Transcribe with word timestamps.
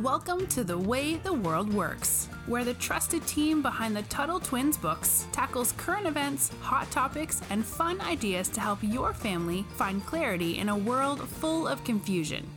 Welcome 0.00 0.46
to 0.46 0.64
The 0.64 0.78
Way 0.78 1.16
the 1.16 1.34
World 1.34 1.70
Works, 1.70 2.30
where 2.46 2.64
the 2.64 2.72
trusted 2.72 3.26
team 3.26 3.60
behind 3.60 3.94
the 3.94 4.00
Tuttle 4.04 4.40
Twins 4.40 4.78
books 4.78 5.26
tackles 5.32 5.72
current 5.72 6.06
events, 6.06 6.50
hot 6.62 6.90
topics, 6.90 7.42
and 7.50 7.62
fun 7.62 8.00
ideas 8.00 8.48
to 8.48 8.60
help 8.60 8.78
your 8.80 9.12
family 9.12 9.66
find 9.76 10.04
clarity 10.06 10.56
in 10.56 10.70
a 10.70 10.76
world 10.76 11.28
full 11.28 11.68
of 11.68 11.84
confusion. 11.84 12.48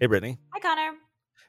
Hey, 0.00 0.06
Brittany. 0.06 0.36
Hi, 0.52 0.58
Connor. 0.58 0.98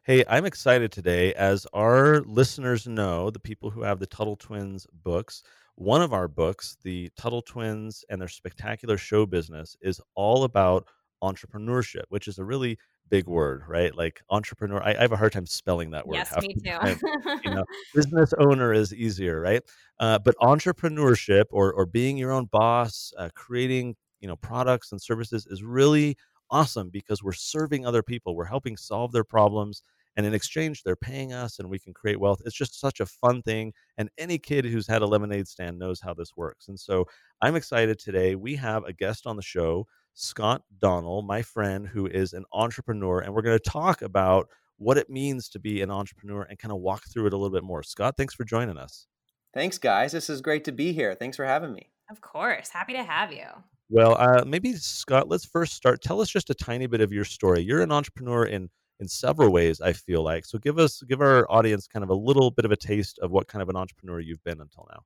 Hey, 0.04 0.24
I'm 0.30 0.46
excited 0.46 0.92
today. 0.92 1.34
As 1.34 1.66
our 1.74 2.22
listeners 2.22 2.86
know, 2.86 3.32
the 3.32 3.40
people 3.40 3.72
who 3.72 3.82
have 3.82 3.98
the 3.98 4.06
Tuttle 4.06 4.36
Twins 4.36 4.86
books, 5.04 5.42
one 5.74 6.04
of 6.04 6.14
our 6.14 6.28
books, 6.28 6.78
The 6.84 7.10
Tuttle 7.18 7.42
Twins 7.42 8.06
and 8.12 8.22
Their 8.22 8.28
Spectacular 8.28 8.98
Show 8.98 9.26
Business, 9.26 9.76
is 9.82 10.00
all 10.14 10.44
about 10.44 10.88
entrepreneurship, 11.24 12.04
which 12.10 12.28
is 12.28 12.38
a 12.38 12.44
really 12.44 12.78
big 13.10 13.28
word, 13.28 13.64
right? 13.68 13.96
Like 13.96 14.22
entrepreneur. 14.30 14.82
I, 14.82 14.92
I 14.92 15.02
have 15.02 15.12
a 15.12 15.18
hard 15.18 15.32
time 15.32 15.46
spelling 15.46 15.92
that 15.92 16.08
word. 16.08 16.16
Yes, 16.16 16.34
me 16.42 16.54
too. 16.54 17.40
you 17.44 17.52
know, 17.52 17.66
business 17.96 18.34
owner 18.40 18.74
is 18.74 18.94
easier, 18.94 19.40
right? 19.40 19.62
Uh, 20.00 20.20
but 20.20 20.36
entrepreneurship 20.42 21.46
or 21.52 21.74
or 21.74 21.86
being 21.86 22.18
your 22.18 22.32
own 22.32 22.46
boss, 22.46 23.14
uh, 23.18 23.30
creating 23.36 23.96
you 24.20 24.28
know 24.28 24.36
products 24.38 24.92
and 24.92 25.02
services 25.02 25.48
is 25.50 25.64
really 25.64 26.18
awesome 26.50 26.90
because 26.90 27.24
we're 27.24 27.34
serving 27.34 27.86
other 27.86 28.04
people. 28.04 28.36
We're 28.36 28.46
helping 28.46 28.78
solve 28.78 29.12
their 29.12 29.24
problems. 29.24 29.82
And 30.16 30.26
in 30.28 30.36
exchange, 30.36 30.84
they're 30.84 30.96
paying 30.96 31.34
us 31.34 31.58
and 31.58 31.70
we 31.70 31.80
can 31.80 31.94
create 31.94 32.20
wealth. 32.20 32.42
It's 32.46 32.56
just 32.56 32.80
such 32.80 33.00
a 33.00 33.06
fun 33.08 33.42
thing. 33.42 33.74
And 33.98 34.10
any 34.20 34.38
kid 34.38 34.64
who's 34.66 34.86
had 34.86 35.02
a 35.02 35.08
lemonade 35.08 35.48
stand 35.48 35.80
knows 35.80 36.00
how 36.00 36.14
this 36.14 36.38
works. 36.38 36.68
And 36.68 36.80
so 36.80 37.06
I'm 37.42 37.56
excited 37.56 37.98
today. 37.98 38.36
We 38.36 38.56
have 38.58 38.84
a 38.86 38.94
guest 38.94 39.26
on 39.26 39.36
the 39.36 39.42
show 39.42 39.88
Scott 40.14 40.62
Donnell, 40.80 41.22
my 41.22 41.42
friend 41.42 41.88
who 41.88 42.08
is 42.08 42.34
an 42.34 42.46
entrepreneur, 42.54 43.20
and 43.20 43.34
we're 43.34 43.42
going 43.42 43.58
to 43.58 43.70
talk 43.70 44.02
about 44.02 44.48
what 44.78 44.98
it 44.98 45.10
means 45.10 45.50
to 45.50 45.60
be 45.60 45.82
an 45.82 45.92
entrepreneur 45.92 46.44
and 46.44 46.60
kind 46.60 46.72
of 46.72 46.80
walk 46.80 47.04
through 47.12 47.28
it 47.28 47.34
a 47.34 47.38
little 47.38 47.56
bit 47.56 47.64
more. 47.64 47.84
Scott, 47.84 48.16
thanks 48.18 48.34
for 48.34 48.44
joining 48.44 48.78
us. 48.78 49.08
Thanks, 49.54 49.78
guys. 49.78 50.12
This 50.12 50.30
is 50.30 50.42
great 50.42 50.64
to 50.66 50.72
be 50.72 50.94
here. 50.94 51.16
Thanks 51.16 51.38
for 51.38 51.46
having 51.46 51.74
me. 51.74 51.90
Of 52.10 52.22
course. 52.22 52.70
Happy 52.70 52.94
to 52.94 53.04
have 53.04 53.32
you. 53.32 53.46
Well, 53.90 54.16
uh, 54.18 54.44
maybe 54.46 54.74
Scott, 54.74 55.30
let's 55.30 55.46
first 55.46 55.74
start. 55.74 56.02
Tell 56.02 56.22
us 56.22 56.30
just 56.30 56.50
a 56.50 56.56
tiny 56.56 56.88
bit 56.88 57.02
of 57.02 57.12
your 57.12 57.26
story. 57.26 57.62
You're 57.62 57.82
an 57.82 57.92
entrepreneur 57.92 58.46
in 58.46 58.70
in 59.00 59.08
several 59.08 59.52
ways. 59.52 59.82
I 59.82 59.94
feel 59.94 60.24
like 60.24 60.46
so. 60.46 60.58
Give 60.58 60.80
us, 60.80 61.02
give 61.04 61.22
our 61.22 61.50
audience 61.52 61.88
kind 61.88 62.04
of 62.04 62.10
a 62.10 62.16
little 62.16 62.52
bit 62.52 62.66
of 62.66 62.72
a 62.72 62.76
taste 62.76 63.20
of 63.20 63.32
what 63.32 63.48
kind 63.48 63.62
of 63.62 63.70
an 63.70 63.76
entrepreneur 63.76 64.20
you've 64.20 64.44
been 64.44 64.62
until 64.62 64.88
now. 64.92 65.02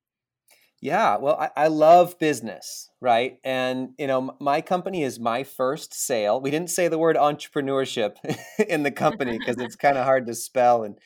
Yeah, 0.82 1.18
well, 1.18 1.36
I, 1.40 1.50
I, 1.56 1.68
love 1.70 2.20
business, 2.20 2.92
right? 3.02 3.40
And 3.44 3.90
you 3.98 4.06
know, 4.06 4.36
my 4.40 4.62
company 4.62 5.02
is 5.02 5.20
my 5.20 5.44
first 5.44 5.94
sale. 5.94 6.40
We 6.40 6.52
didn't 6.52 6.70
say 6.70 6.88
the 6.88 7.00
word 7.00 7.16
entrepreneurship 7.16 8.16
in 8.70 8.84
the 8.84 8.92
company 8.92 9.40
because 9.40 9.58
it's 9.58 9.76
kind 9.76 9.98
of 9.98 10.06
hard 10.06 10.28
to 10.28 10.36
spell. 10.36 10.84
And 10.84 11.00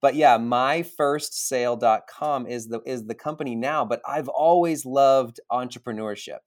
but 0.00 0.14
yeah, 0.14 0.38
my 0.38 0.82
first 0.82 1.46
sale.com 1.46 2.46
is 2.46 2.68
the 2.68 2.80
is 2.86 3.06
the 3.06 3.14
company 3.14 3.54
now. 3.54 3.84
But 3.84 4.00
I've 4.08 4.28
always 4.28 4.86
loved 4.86 5.40
entrepreneurship. 5.52 6.38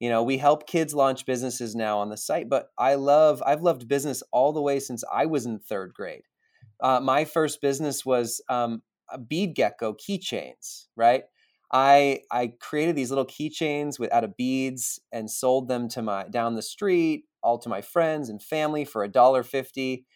You 0.00 0.08
know, 0.08 0.22
we 0.22 0.38
help 0.38 0.66
kids 0.66 0.94
launch 0.94 1.26
businesses 1.26 1.74
now 1.74 1.98
on 1.98 2.08
the 2.08 2.16
site, 2.16 2.48
but 2.48 2.68
I 2.78 2.94
love 2.94 3.42
I've 3.44 3.62
loved 3.62 3.86
business 3.86 4.22
all 4.32 4.54
the 4.54 4.62
way 4.62 4.80
since 4.80 5.04
I 5.12 5.26
was 5.26 5.44
in 5.44 5.58
third 5.58 5.92
grade. 5.92 6.22
Uh, 6.80 7.00
my 7.00 7.26
first 7.26 7.60
business 7.60 8.04
was 8.04 8.40
um, 8.48 8.82
bead 9.28 9.54
gecko 9.54 9.94
keychains, 9.94 10.86
right? 10.96 11.24
I 11.72 12.20
I 12.30 12.52
created 12.60 12.96
these 12.96 13.10
little 13.10 13.26
keychains 13.26 13.98
with 13.98 14.12
out 14.12 14.24
of 14.24 14.36
beads 14.36 15.00
and 15.12 15.30
sold 15.30 15.68
them 15.68 15.88
to 15.90 16.02
my 16.02 16.24
down 16.28 16.54
the 16.54 16.62
street, 16.62 17.24
all 17.42 17.58
to 17.58 17.68
my 17.68 17.80
friends 17.80 18.28
and 18.28 18.42
family 18.42 18.84
for 18.84 19.02
a 19.04 19.08
dollar 19.08 19.42
fifty. 19.42 20.06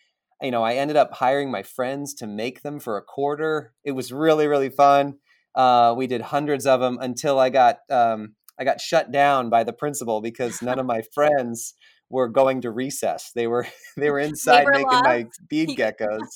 You 0.41 0.53
know, 0.53 0.63
I 0.63 0.75
ended 0.75 0.97
up 0.97 1.15
hiring 1.15 1.51
my 1.51 1.63
friends 1.63 2.15
to 2.15 2.27
make 2.27 2.63
them 2.63 2.79
for 2.79 2.97
a 2.97 3.03
quarter. 3.03 3.73
It 3.85 3.93
was 3.93 4.13
really 4.13 4.47
really 4.47 4.71
fun. 4.71 5.19
Uh, 5.55 5.95
we 5.97 6.07
did 6.07 6.21
hundreds 6.21 6.67
of 6.67 6.81
them 6.81 6.99
until 7.01 7.39
I 7.39 7.51
got 7.51 7.79
um, 7.91 8.35
I 8.59 8.65
got 8.65 8.81
shut 8.81 9.11
down 9.11 9.51
by 9.51 9.65
the 9.65 9.73
principal 9.73 10.21
because 10.21 10.63
none 10.63 10.79
of 10.79 10.87
my 10.87 11.03
friends 11.13 11.75
were 12.11 12.29
going 12.29 12.61
to 12.63 12.71
recess. 12.71 13.33
They 13.35 13.47
were 13.47 13.67
they 13.97 14.11
were 14.11 14.19
inside 14.19 14.67
making 14.71 14.87
my 15.03 15.27
bead 15.49 15.69
geckos. 15.79 16.29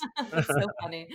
so 0.47 0.67
funny. 0.81 1.09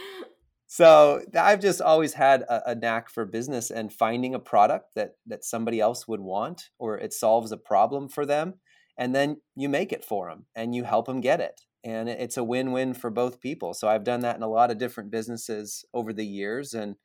So 0.68 1.22
I've 1.34 1.62
just 1.62 1.82
always 1.82 2.14
had 2.14 2.42
a, 2.42 2.72
a, 2.72 2.76
knack 2.76 3.10
for 3.10 3.26
business 3.26 3.72
and 3.72 3.92
finding 3.92 4.36
a 4.36 4.40
product 4.40 4.96
that 4.96 5.14
that 5.26 5.46
somebody 5.46 5.80
else 5.80 6.10
would 6.10 6.20
want 6.20 6.70
or 6.78 6.98
it 6.98 7.14
solves 7.14 7.54
a 7.54 7.58
problem 7.58 8.10
for 8.10 8.26
them, 8.26 8.56
and 8.98 9.16
then 9.16 9.38
you 9.56 9.70
make 9.70 9.94
it 9.94 10.04
for 10.04 10.30
them 10.30 10.46
and 10.56 10.76
you 10.76 10.84
help 10.84 11.06
them 11.06 11.22
get 11.22 11.40
it, 11.40 11.62
and 11.86 12.10
it's 12.10 12.36
a 12.36 12.44
win-win 12.44 12.94
for 12.94 13.10
both 13.10 13.40
people. 13.40 13.74
So 13.74 13.88
I've 13.88 14.04
done 14.04 14.20
that 14.22 14.36
in 14.36 14.44
a 14.44 14.50
lot 14.50 14.70
of 14.70 14.78
different 14.78 15.10
businesses 15.10 15.86
over 15.94 16.12
the 16.12 16.26
years, 16.26 16.74
and 16.74 16.96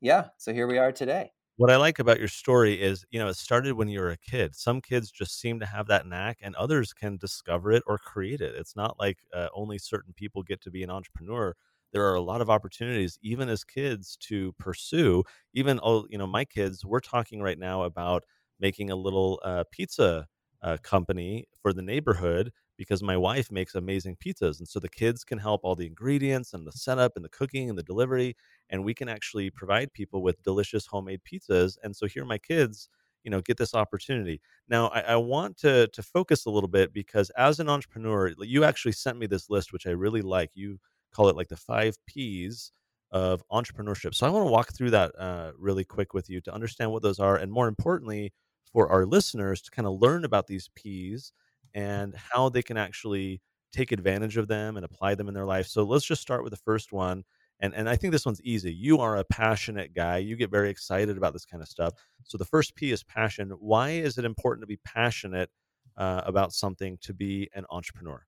yeah, 0.00 0.28
so 0.38 0.54
here 0.54 0.66
we 0.66 0.78
are 0.78 0.90
today. 0.90 1.32
What 1.56 1.70
I 1.70 1.76
like 1.76 1.98
about 1.98 2.18
your 2.18 2.28
story 2.28 2.80
is, 2.80 3.04
you 3.10 3.18
know, 3.18 3.28
it 3.28 3.36
started 3.36 3.74
when 3.74 3.88
you 3.88 4.00
were 4.00 4.10
a 4.10 4.16
kid. 4.16 4.56
Some 4.56 4.80
kids 4.80 5.10
just 5.10 5.38
seem 5.38 5.60
to 5.60 5.66
have 5.66 5.86
that 5.88 6.06
knack, 6.06 6.38
and 6.40 6.56
others 6.56 6.94
can 6.94 7.18
discover 7.18 7.72
it 7.72 7.82
or 7.86 7.98
create 7.98 8.40
it. 8.40 8.54
It's 8.56 8.74
not 8.74 8.98
like 8.98 9.18
uh, 9.34 9.48
only 9.54 9.76
certain 9.76 10.14
people 10.14 10.42
get 10.42 10.62
to 10.62 10.70
be 10.70 10.82
an 10.82 10.88
entrepreneur 10.88 11.54
there 11.92 12.04
are 12.04 12.14
a 12.14 12.20
lot 12.20 12.40
of 12.40 12.50
opportunities 12.50 13.18
even 13.22 13.48
as 13.48 13.64
kids 13.64 14.16
to 14.20 14.52
pursue 14.58 15.22
even 15.54 15.78
oh 15.82 16.06
you 16.10 16.18
know 16.18 16.26
my 16.26 16.44
kids 16.44 16.84
we're 16.84 17.00
talking 17.00 17.40
right 17.42 17.58
now 17.58 17.82
about 17.82 18.24
making 18.60 18.90
a 18.90 18.96
little 18.96 19.40
uh, 19.44 19.64
pizza 19.70 20.26
uh, 20.62 20.76
company 20.82 21.46
for 21.60 21.72
the 21.72 21.82
neighborhood 21.82 22.52
because 22.78 23.02
my 23.02 23.16
wife 23.16 23.50
makes 23.50 23.74
amazing 23.74 24.16
pizzas 24.24 24.58
and 24.58 24.68
so 24.68 24.78
the 24.78 24.88
kids 24.88 25.24
can 25.24 25.38
help 25.38 25.60
all 25.64 25.74
the 25.74 25.86
ingredients 25.86 26.52
and 26.54 26.66
the 26.66 26.72
setup 26.72 27.12
and 27.16 27.24
the 27.24 27.28
cooking 27.30 27.68
and 27.68 27.78
the 27.78 27.82
delivery 27.82 28.36
and 28.70 28.84
we 28.84 28.94
can 28.94 29.08
actually 29.08 29.50
provide 29.50 29.92
people 29.92 30.22
with 30.22 30.42
delicious 30.42 30.86
homemade 30.86 31.20
pizzas 31.24 31.76
and 31.82 31.94
so 31.94 32.06
here 32.06 32.24
my 32.24 32.38
kids 32.38 32.88
you 33.24 33.30
know 33.30 33.40
get 33.40 33.56
this 33.56 33.74
opportunity. 33.74 34.40
Now 34.68 34.88
I, 34.88 35.00
I, 35.00 35.16
want 35.16 35.56
to 35.58 35.88
to 35.88 36.02
focus 36.02 36.46
a 36.46 36.50
little 36.50 36.68
bit 36.68 36.92
because 36.92 37.30
as 37.30 37.60
an 37.60 37.68
entrepreneur 37.68 38.32
you 38.40 38.64
actually 38.64 38.92
sent 38.92 39.18
me 39.18 39.26
this 39.26 39.48
list 39.50 39.72
which 39.72 39.86
i 39.86 39.90
really 39.90 40.22
like. 40.22 40.50
You 40.54 40.78
call 41.14 41.28
it 41.28 41.36
like 41.36 41.48
the 41.48 41.56
five 41.56 41.96
P's 42.06 42.72
of 43.10 43.42
entrepreneurship. 43.50 44.14
So 44.14 44.26
I 44.26 44.30
want 44.30 44.46
to 44.46 44.50
walk 44.50 44.72
through 44.72 44.90
that 44.90 45.12
uh, 45.18 45.52
really 45.58 45.84
quick 45.84 46.14
with 46.14 46.30
you 46.30 46.40
to 46.42 46.54
understand 46.54 46.90
what 46.90 47.02
those 47.02 47.18
are, 47.18 47.36
and 47.36 47.52
more 47.52 47.68
importantly, 47.68 48.32
for 48.72 48.88
our 48.88 49.04
listeners 49.04 49.60
to 49.62 49.70
kind 49.70 49.86
of 49.86 50.00
learn 50.00 50.24
about 50.24 50.46
these 50.46 50.70
P's 50.74 51.32
and 51.74 52.14
how 52.14 52.48
they 52.48 52.62
can 52.62 52.76
actually 52.76 53.40
take 53.72 53.92
advantage 53.92 54.36
of 54.36 54.48
them 54.48 54.76
and 54.76 54.84
apply 54.84 55.14
them 55.14 55.28
in 55.28 55.34
their 55.34 55.44
life. 55.44 55.66
So 55.66 55.82
let's 55.84 56.04
just 56.04 56.22
start 56.22 56.42
with 56.42 56.52
the 56.52 56.58
first 56.58 56.92
one. 56.92 57.24
And, 57.60 57.74
and 57.74 57.88
I 57.88 57.96
think 57.96 58.12
this 58.12 58.26
one's 58.26 58.40
easy. 58.42 58.72
You 58.72 58.98
are 58.98 59.16
a 59.16 59.24
passionate 59.24 59.94
guy. 59.94 60.18
You 60.18 60.36
get 60.36 60.50
very 60.50 60.68
excited 60.68 61.16
about 61.16 61.32
this 61.32 61.44
kind 61.44 61.62
of 61.62 61.68
stuff. 61.68 61.94
So 62.24 62.36
the 62.36 62.44
first 62.44 62.74
P 62.74 62.90
is 62.90 63.04
passion. 63.04 63.50
Why 63.50 63.90
is 63.90 64.18
it 64.18 64.24
important 64.24 64.62
to 64.62 64.66
be 64.66 64.78
passionate 64.84 65.50
uh, 65.96 66.22
about 66.24 66.52
something 66.52 66.98
to 67.02 67.14
be 67.14 67.48
an 67.54 67.64
entrepreneur? 67.70 68.26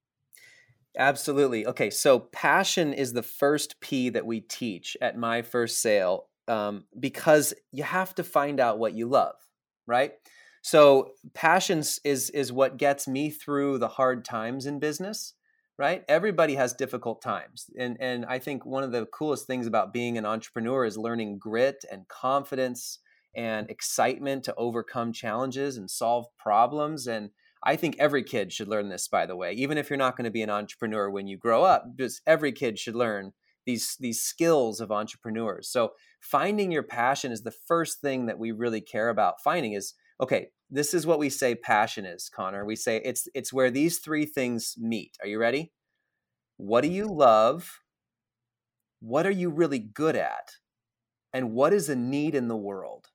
Absolutely. 0.97 1.67
Okay, 1.67 1.91
so 1.91 2.21
passion 2.21 2.93
is 2.93 3.13
the 3.13 3.23
first 3.23 3.81
P 3.81 4.11
that 4.11 4.27
we 4.27 4.41
teach 4.41 4.97
at 5.01 5.17
my 5.19 5.43
first 5.43 5.81
sale 5.81 6.27
um, 6.47 6.85
because 7.01 7.53
you 7.73 7.83
have 7.83 8.15
to 8.15 8.23
find 8.23 8.61
out 8.61 8.79
what 8.79 8.95
you 8.95 9.09
love, 9.09 9.35
right? 9.87 10.13
So 10.63 11.13
passion 11.35 11.81
is 12.05 12.31
is 12.31 12.53
what 12.53 12.77
gets 12.77 13.09
me 13.09 13.31
through 13.31 13.79
the 13.79 13.89
hard 13.89 14.25
times 14.25 14.67
in 14.67 14.79
business, 14.79 15.35
right? 15.79 16.05
Everybody 16.09 16.55
has 16.55 16.73
difficult 16.73 17.21
times, 17.23 17.67
and 17.79 17.97
and 18.01 18.25
I 18.27 18.39
think 18.39 18.65
one 18.65 18.85
of 18.85 18.93
the 18.93 19.07
coolest 19.07 19.47
things 19.49 19.67
about 19.67 19.93
being 19.93 20.17
an 20.17 20.25
entrepreneur 20.25 20.85
is 20.85 20.97
learning 20.97 21.39
grit 21.39 21.85
and 21.91 22.07
confidence 22.09 23.01
and 23.35 23.69
excitement 23.69 24.45
to 24.45 24.55
overcome 24.55 25.13
challenges 25.13 25.77
and 25.77 25.91
solve 25.91 26.27
problems 26.39 27.09
and 27.09 27.31
I 27.65 27.77
think 27.77 27.97
every 27.99 28.23
kid 28.23 28.53
should 28.53 28.69
learn 28.69 28.91
this, 28.91 29.09
by 29.09 29.25
the 29.27 29.37
way. 29.37 29.53
Even 29.55 29.79
if 29.79 29.89
you're 29.89 29.97
not 29.97 30.17
going 30.17 30.27
to 30.27 30.31
be 30.31 30.43
an 30.43 30.51
entrepreneur 30.51 31.09
when 31.11 31.27
you 31.27 31.39
grow 31.39 31.65
up, 31.65 31.97
just 31.99 32.21
every 32.27 32.53
kid 32.53 32.79
should 32.79 32.95
learn 32.95 33.33
these 33.65 33.97
these 33.99 34.21
skills 34.21 34.81
of 34.81 34.93
entrepreneurs. 34.93 35.69
So 35.69 35.93
finding 36.21 36.71
your 36.71 36.83
passion 36.83 37.33
is 37.33 37.43
the 37.43 37.51
first 37.51 38.01
thing 38.01 38.27
that 38.27 38.39
we 38.39 38.53
really 38.53 38.83
care 38.83 39.09
about 39.09 39.43
finding 39.43 39.73
is 39.73 39.95
okay, 40.21 40.49
this 40.71 40.95
is 40.95 41.07
what 41.07 41.19
we 41.19 41.31
say 41.31 41.55
passion 41.55 42.05
is, 42.05 42.29
Connor. 42.29 42.65
We 42.65 42.77
say 42.77 43.01
it's 43.05 43.27
it's 43.35 43.53
where 43.53 43.71
these 43.71 43.99
three 43.99 44.27
things 44.27 44.75
meet. 44.79 45.17
Are 45.23 45.29
you 45.29 45.39
ready? 45.39 45.73
What 46.57 46.83
do 46.83 46.89
you 46.89 47.07
love? 47.07 47.81
What 49.01 49.27
are 49.27 49.31
you 49.31 49.51
really 49.51 49.79
good 49.79 50.17
at? 50.17 50.53
And 51.33 51.53
what 51.53 51.73
is 51.73 51.89
a 51.89 51.97
need 51.97 52.35
in 52.35 52.49
the 52.49 52.57
world? 52.57 53.09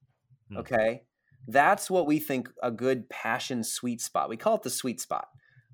Hmm. 0.50 0.58
Okay? 0.58 1.04
That's 1.48 1.90
what 1.90 2.08
we 2.08 2.20
think 2.20 2.50
a 2.62 2.72
good 2.72 3.10
passion 3.10 3.64
sweet 3.64 4.02
spot. 4.02 4.30
We 4.30 4.38
call 4.38 4.56
it 4.56 4.64
the 4.64 4.70
sweet 4.70 5.02
spot. 5.02 5.28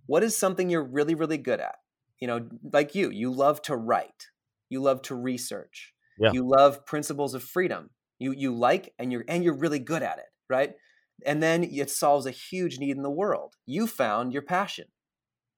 What 0.05 0.23
is 0.23 0.37
something 0.37 0.69
you're 0.69 0.83
really, 0.83 1.15
really 1.15 1.37
good 1.37 1.59
at? 1.59 1.75
You 2.19 2.27
know, 2.27 2.47
like 2.71 2.95
you, 2.95 3.09
you 3.09 3.31
love 3.31 3.61
to 3.63 3.75
write, 3.75 4.27
you 4.69 4.81
love 4.81 5.01
to 5.03 5.15
research, 5.15 5.93
yeah. 6.19 6.31
you 6.31 6.47
love 6.47 6.85
principles 6.85 7.33
of 7.33 7.43
freedom. 7.43 7.89
You 8.19 8.31
you 8.31 8.55
like 8.55 8.93
and 8.97 9.11
you're 9.11 9.25
and 9.27 9.43
you're 9.43 9.57
really 9.57 9.79
good 9.79 10.01
at 10.01 10.19
it, 10.19 10.25
right? 10.49 10.73
And 11.25 11.43
then 11.43 11.63
it 11.63 11.89
solves 11.89 12.25
a 12.25 12.31
huge 12.31 12.79
need 12.79 12.95
in 12.95 13.03
the 13.03 13.09
world. 13.09 13.55
You 13.65 13.87
found 13.87 14.33
your 14.33 14.41
passion, 14.41 14.85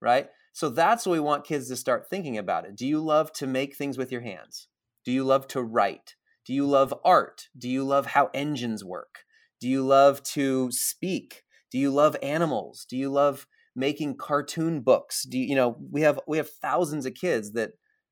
right? 0.02 0.30
So 0.54 0.70
that's 0.70 1.06
what 1.06 1.14
we 1.14 1.20
want 1.20 1.46
kids 1.46 1.68
to 1.68 1.76
start 1.76 2.10
thinking 2.10 2.38
about 2.38 2.66
it. 2.66 2.76
Do 2.76 2.88
you 2.88 3.00
love 3.00 3.32
to 3.34 3.46
make 3.46 3.76
things 3.76 3.98
with 3.98 4.12
your 4.12 4.22
hands? 4.22 4.68
Do 5.06 5.12
you 5.12 5.24
love 5.24 5.48
to 5.50 5.62
write? 5.62 6.16
Do 6.46 6.54
you 6.54 6.66
love 6.66 6.94
art? 7.06 7.50
Do 7.56 7.70
you 7.70 7.84
love 7.84 8.08
how 8.08 8.32
engines 8.34 8.84
work? 8.84 9.20
Do 9.60 9.68
you 9.68 9.86
love 9.86 10.24
to 10.24 10.72
speak? 10.72 11.44
Do 11.72 11.78
you 11.78 11.92
love 11.92 12.16
animals? 12.22 12.86
Do 12.90 12.98
you 12.98 13.10
love 13.10 13.48
making 13.76 14.18
cartoon 14.18 14.82
books? 14.82 15.24
Do 15.24 15.38
you, 15.38 15.46
you 15.46 15.56
know, 15.56 15.78
we 15.92 16.02
have 16.02 16.20
we 16.28 16.38
have 16.38 16.50
thousands 16.50 17.06
of 17.06 17.14
kids 17.14 17.54
that 17.54 17.72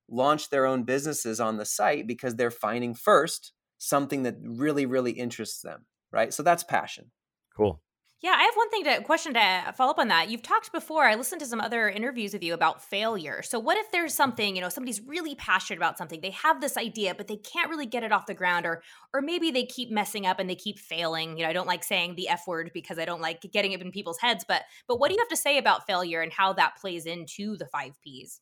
launch 0.09 0.50
their 0.50 0.65
own 0.65 0.83
businesses 0.83 1.39
on 1.39 1.57
the 1.57 1.65
site 1.65 2.07
because 2.07 2.36
they're 2.36 2.51
finding 2.51 2.94
first 2.94 3.53
something 3.77 4.24
that 4.24 4.36
really 4.42 4.86
really 4.86 5.12
interests 5.12 5.62
them, 5.62 5.86
right? 6.12 6.33
So 6.33 6.44
that's 6.44 6.63
passion. 6.63 7.12
Cool. 7.56 7.81
Yeah, 8.22 8.34
I 8.36 8.44
have 8.44 8.56
one 8.56 8.70
thing 8.72 8.84
to 8.86 9.02
question 9.04 9.34
to 9.36 9.74
follow 9.78 9.92
up 9.92 10.00
on 10.00 10.08
that. 10.08 10.30
You've 10.30 10.42
talked 10.42 10.72
before. 10.72 11.04
I 11.04 11.16
listened 11.16 11.42
to 11.42 11.46
some 11.48 11.62
other 11.62 11.90
interviews 11.90 12.34
with 12.34 12.44
you 12.44 12.54
about 12.54 12.82
failure. 12.82 13.44
So, 13.44 13.60
what 13.60 13.78
if 13.78 13.92
there's 13.92 14.14
something, 14.16 14.56
you 14.56 14.62
know, 14.62 14.70
somebody's 14.70 15.02
really 15.02 15.36
passionate 15.36 15.78
about 15.78 15.98
something. 15.98 16.22
They 16.22 16.32
have 16.32 16.60
this 16.60 16.76
idea, 16.78 17.14
but 17.14 17.28
they 17.28 17.36
can't 17.38 17.70
really 17.70 17.86
get 17.86 18.04
it 18.04 18.12
off 18.12 18.26
the 18.26 18.34
ground 18.34 18.66
or 18.66 18.82
or 19.14 19.22
maybe 19.22 19.52
they 19.52 19.66
keep 19.66 19.92
messing 19.92 20.26
up 20.26 20.40
and 20.40 20.50
they 20.50 20.56
keep 20.56 20.80
failing. 20.80 21.38
You 21.38 21.44
know, 21.44 21.50
I 21.50 21.54
don't 21.54 21.68
like 21.68 21.84
saying 21.84 22.16
the 22.16 22.30
F 22.30 22.48
word 22.48 22.72
because 22.74 22.98
I 22.98 23.06
don't 23.06 23.22
like 23.22 23.42
getting 23.52 23.74
it 23.74 23.82
in 23.82 23.92
people's 23.92 24.20
heads, 24.20 24.44
but 24.48 24.64
but 24.88 24.98
what 25.00 25.10
do 25.10 25.14
you 25.16 25.22
have 25.22 25.28
to 25.30 25.38
say 25.38 25.58
about 25.58 25.86
failure 25.86 26.22
and 26.22 26.32
how 26.32 26.54
that 26.54 26.78
plays 26.78 27.06
into 27.06 27.58
the 27.58 27.68
5 27.68 27.94
Ps? 28.02 28.42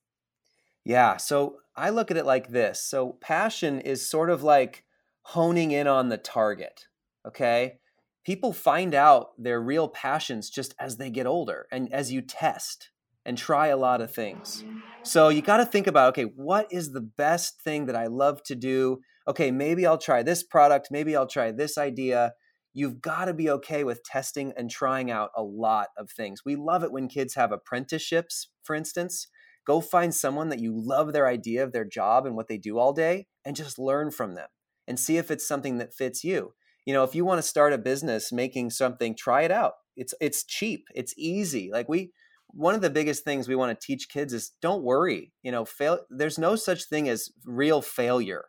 Yeah, 0.86 1.18
so 1.18 1.60
I 1.76 1.90
look 1.90 2.12
at 2.12 2.18
it 2.18 2.26
like 2.26 2.50
this. 2.50 2.84
So, 2.84 3.14
passion 3.14 3.80
is 3.80 4.08
sort 4.08 4.30
of 4.30 4.44
like 4.44 4.86
honing 5.22 5.72
in 5.72 5.88
on 5.88 6.10
the 6.10 6.18
target, 6.18 6.88
okay? 7.26 7.80
People 8.24 8.54
find 8.54 8.96
out 8.96 9.30
their 9.38 9.62
real 9.62 9.88
passions 9.88 10.50
just 10.50 10.74
as 10.80 10.98
they 10.98 11.10
get 11.10 11.28
older 11.28 11.68
and 11.72 11.92
as 11.94 12.12
you 12.12 12.22
test 12.22 12.90
and 13.26 13.38
try 13.38 13.68
a 13.68 13.78
lot 13.78 14.02
of 14.02 14.14
things. 14.14 14.64
So 15.04 15.30
you 15.30 15.42
got 15.42 15.58
to 15.58 15.66
think 15.66 15.88
about 15.88 16.10
okay, 16.10 16.24
what 16.24 16.68
is 16.72 16.92
the 16.92 17.02
best 17.02 17.62
thing 17.62 17.86
that 17.86 17.96
I 17.96 18.08
love 18.08 18.44
to 18.44 18.56
do? 18.56 19.00
Okay, 19.28 19.52
maybe 19.52 19.86
I'll 19.86 19.98
try 19.98 20.24
this 20.24 20.44
product, 20.44 20.90
maybe 20.92 21.16
I'll 21.16 21.28
try 21.28 21.52
this 21.52 21.78
idea. 21.78 22.34
You've 22.74 23.02
got 23.02 23.26
to 23.26 23.34
be 23.34 23.50
okay 23.52 23.84
with 23.84 24.04
testing 24.04 24.52
and 24.58 24.70
trying 24.70 25.12
out 25.12 25.30
a 25.38 25.44
lot 25.44 25.90
of 25.98 26.10
things. 26.10 26.42
We 26.44 26.56
love 26.56 26.84
it 26.84 26.92
when 26.92 27.08
kids 27.08 27.36
have 27.36 27.52
apprenticeships, 27.52 28.50
for 28.64 28.76
instance. 28.76 29.28
Go 29.66 29.80
find 29.80 30.14
someone 30.14 30.50
that 30.50 30.60
you 30.60 30.74
love 30.76 31.14
their 31.14 31.28
idea 31.28 31.64
of 31.64 31.72
their 31.72 31.86
job 31.86 32.26
and 32.26 32.36
what 32.36 32.48
they 32.48 32.58
do 32.58 32.78
all 32.80 32.92
day 32.92 33.28
and 33.46 33.56
just 33.56 33.80
learn 33.80 34.12
from 34.12 34.34
them 34.34 34.48
and 34.88 35.00
see 35.00 35.18
if 35.18 35.32
it's 35.32 35.48
something 35.48 35.78
that 35.78 35.94
fits 35.94 36.24
you 36.24 36.54
you 36.86 36.94
know 36.94 37.04
if 37.04 37.16
you 37.16 37.26
want 37.26 37.40
to 37.40 37.48
start 37.48 37.74
a 37.74 37.78
business 37.78 38.32
making 38.32 38.70
something 38.72 39.16
try 39.16 39.44
it 39.44 39.52
out. 39.52 39.74
It's 39.96 40.14
it's 40.22 40.44
cheap. 40.44 40.86
It's 40.96 41.14
easy. 41.18 41.70
Like 41.72 41.88
we 41.90 42.12
one 42.48 42.76
of 42.76 42.82
the 42.82 42.90
biggest 42.90 43.24
things 43.24 43.48
we 43.48 43.56
want 43.56 43.80
to 43.80 43.86
teach 43.86 44.10
kids 44.10 44.34
is 44.34 44.52
don't 44.62 44.84
worry. 44.84 45.34
You 45.44 45.52
know 45.52 45.66
fail 45.66 46.00
there's 46.10 46.38
no 46.38 46.56
such 46.56 46.86
thing 46.86 47.10
as 47.10 47.30
real 47.46 47.82
failure 47.82 48.46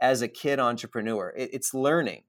as 0.00 0.22
a 0.22 0.28
kid 0.28 0.60
entrepreneur. 0.60 1.32
It, 1.36 1.50
it's 1.52 1.74
learning 1.74 2.22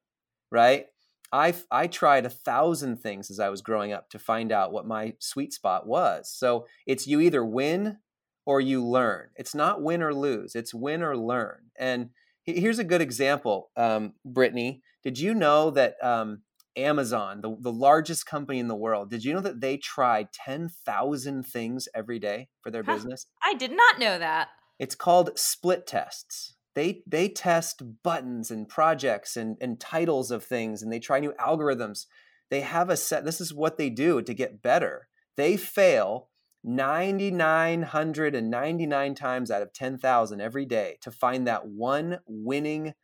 right? 0.52 0.86
I 1.32 1.54
i 1.72 1.88
tried 1.88 2.26
a 2.26 2.30
thousand 2.30 2.98
things 2.98 3.30
as 3.32 3.40
i 3.40 3.50
was 3.50 3.62
growing 3.62 3.92
up 3.92 4.10
to 4.12 4.20
find 4.20 4.52
out 4.52 4.72
what 4.72 4.88
my 4.88 5.14
sweet 5.20 5.54
spot 5.54 5.88
was. 5.88 6.32
So 6.32 6.68
it's 6.86 7.08
you 7.08 7.20
either 7.20 7.44
win 7.44 7.98
or 8.46 8.62
you 8.62 8.86
learn. 8.86 9.30
It's 9.36 9.56
not 9.56 9.82
win 9.82 10.04
or 10.04 10.14
lose. 10.14 10.56
It's 10.56 10.74
win 10.74 11.02
or 11.02 11.18
learn. 11.18 11.72
And 11.78 12.12
here's 12.46 12.80
a 12.80 12.84
good 12.84 13.02
example 13.02 13.70
um, 13.78 14.14
brittany 14.24 14.82
did 15.04 15.20
you 15.20 15.36
know 15.36 15.70
that 15.70 15.96
um, 16.04 16.42
Amazon, 16.76 17.42
the, 17.42 17.56
the 17.60 17.72
largest 17.72 18.26
company 18.26 18.60
in 18.60 18.68
the 18.68 18.76
world, 18.76 19.10
did 19.10 19.24
you 19.24 19.34
know 19.34 19.42
that 19.42 19.62
they 19.62 19.78
try 19.78 20.28
10,000 20.34 21.44
things 21.44 21.88
every 21.96 22.20
day 22.20 22.50
for 22.62 22.72
their 22.72 22.84
huh, 22.84 22.96
business? 22.96 23.28
I 23.44 23.54
did 23.54 23.72
not 23.72 24.00
know 24.00 24.20
that. 24.20 24.50
It's 24.80 24.96
called 24.96 25.38
split 25.38 25.88
tests. 25.88 26.56
They, 26.74 27.04
they 27.08 27.30
test 27.30 27.82
buttons 28.04 28.52
and 28.52 28.68
projects 28.68 29.38
and, 29.38 29.58
and 29.62 29.80
titles 29.80 30.32
of 30.32 30.44
things 30.44 30.82
and 30.82 30.92
they 30.92 31.00
try 31.00 31.20
new 31.20 31.34
algorithms. 31.40 32.06
They 32.50 32.62
have 32.62 32.90
a 32.90 32.98
set, 32.98 33.24
this 33.24 33.40
is 33.40 33.54
what 33.54 33.78
they 33.78 33.90
do 33.90 34.22
to 34.22 34.34
get 34.34 34.62
better. 34.62 35.08
They 35.38 35.56
fail 35.56 36.30
9,999 36.66 39.16
times 39.16 39.52
out 39.52 39.62
of 39.62 39.72
10,000 39.72 40.42
every 40.42 40.66
day 40.66 40.98
to 41.02 41.12
find 41.12 41.48
that 41.48 41.68
one 41.68 42.20
winning 42.26 42.96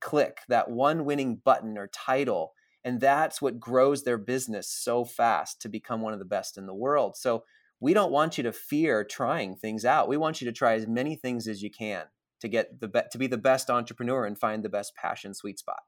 click, 0.00 0.38
that 0.48 0.70
one 0.70 1.04
winning 1.04 1.42
button 1.44 1.76
or 1.76 1.88
title. 1.88 2.52
And 2.84 3.00
that's 3.00 3.42
what 3.42 3.58
grows 3.58 4.04
their 4.04 4.16
business 4.16 4.70
so 4.70 5.04
fast 5.04 5.60
to 5.62 5.68
become 5.68 6.00
one 6.00 6.12
of 6.12 6.20
the 6.20 6.24
best 6.24 6.56
in 6.56 6.66
the 6.66 6.74
world. 6.74 7.16
So 7.16 7.42
we 7.80 7.94
don't 7.94 8.12
want 8.12 8.38
you 8.38 8.44
to 8.44 8.52
fear 8.52 9.04
trying 9.04 9.56
things 9.56 9.84
out. 9.84 10.08
We 10.08 10.16
want 10.16 10.40
you 10.40 10.44
to 10.46 10.52
try 10.52 10.74
as 10.74 10.86
many 10.86 11.16
things 11.16 11.48
as 11.48 11.62
you 11.62 11.70
can 11.70 12.04
to 12.40 12.48
get 12.48 12.80
the 12.80 12.88
be- 12.88 13.00
to 13.10 13.18
be 13.18 13.26
the 13.26 13.38
best 13.38 13.70
entrepreneur 13.70 14.24
and 14.24 14.38
find 14.38 14.62
the 14.62 14.68
best 14.68 14.94
passion 14.94 15.34
sweet 15.34 15.58
spot. 15.58 15.80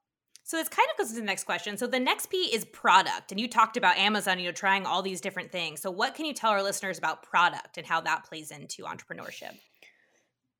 So 0.44 0.56
this 0.56 0.69
kind 0.69 0.89
of 0.91 0.99
goes 0.99 1.15
to 1.15 1.21
the 1.21 1.27
next 1.27 1.44
question. 1.44 1.77
So 1.77 1.87
the 1.87 2.00
next 2.00 2.27
P 2.27 2.37
is 2.53 2.65
product, 2.65 3.31
and 3.31 3.41
you 3.41 3.49
talked 3.49 3.77
about 3.77 3.97
Amazon, 3.97 4.39
you 4.39 4.47
know, 4.47 4.53
trying 4.53 4.87
all 4.87 5.03
these 5.03 5.21
different 5.21 5.53
things. 5.53 5.81
So 5.81 5.91
what 5.91 6.15
can 6.15 6.27
you 6.27 6.35
tell 6.35 6.50
our 6.50 6.62
listeners 6.62 6.99
about 6.99 7.23
product 7.23 7.79
and 7.79 7.87
how 7.87 8.00
that 8.03 8.25
plays 8.25 8.50
into 8.50 8.83
entrepreneurship? 8.83 9.56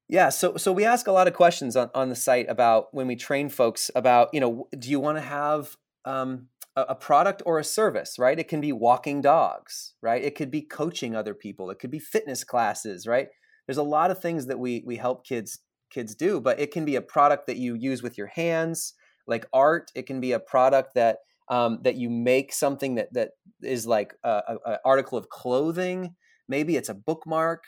Yeah, 0.09 0.29
so 0.29 0.57
so 0.57 0.73
we 0.73 0.85
ask 0.85 1.07
a 1.07 1.13
lot 1.13 1.27
of 1.27 1.35
questions 1.35 1.75
on, 1.75 1.91
on 1.95 2.11
the 2.11 2.15
site 2.15 2.49
about 2.49 2.93
when 2.93 3.07
we 3.07 3.17
train 3.17 3.49
folks 3.49 3.91
about 3.95 4.29
you 4.33 4.41
know 4.41 4.69
do 4.79 4.91
you 4.91 5.01
want 5.01 5.17
to 5.17 5.23
have 5.23 5.77
um, 6.05 6.49
a, 6.77 6.83
a 6.91 6.95
product 6.95 7.43
or 7.47 7.59
a 7.59 7.65
service, 7.65 8.19
right? 8.19 8.39
It 8.39 8.49
can 8.49 8.61
be 8.61 8.73
walking 8.73 9.21
dogs, 9.21 9.95
right? 10.03 10.23
It 10.23 10.35
could 10.35 10.51
be 10.51 10.63
coaching 10.63 11.17
other 11.17 11.35
people. 11.35 11.71
It 11.71 11.79
could 11.79 11.91
be 11.91 11.99
fitness 11.99 12.45
classes, 12.45 13.07
right? 13.07 13.29
There's 13.67 13.79
a 13.79 13.83
lot 13.83 14.11
of 14.11 14.21
things 14.21 14.47
that 14.47 14.59
we 14.59 14.83
we 14.87 14.97
help 14.97 15.27
kids 15.27 15.59
kids 15.91 16.15
do, 16.15 16.41
but 16.41 16.61
it 16.61 16.73
can 16.73 16.85
be 16.85 16.97
a 16.97 17.03
product 17.03 17.47
that 17.47 17.57
you 17.57 17.75
use 17.75 18.03
with 18.03 18.17
your 18.17 18.29
hands, 18.29 18.95
like 19.27 19.47
art. 19.53 19.91
It 19.95 20.07
can 20.07 20.21
be 20.21 20.33
a 20.33 20.41
product 20.41 20.95
that 20.95 21.19
um, 21.49 21.81
that 21.83 21.97
you 21.97 22.09
make 22.09 22.53
something 22.53 22.95
that 22.97 23.13
that 23.13 23.31
is 23.63 23.87
like 23.87 24.15
a, 24.25 24.57
a, 24.65 24.79
article 24.85 25.19
of 25.19 25.29
clothing. 25.29 26.15
Maybe 26.49 26.77
it's 26.77 26.89
a 26.89 26.95
bookmark 26.95 27.65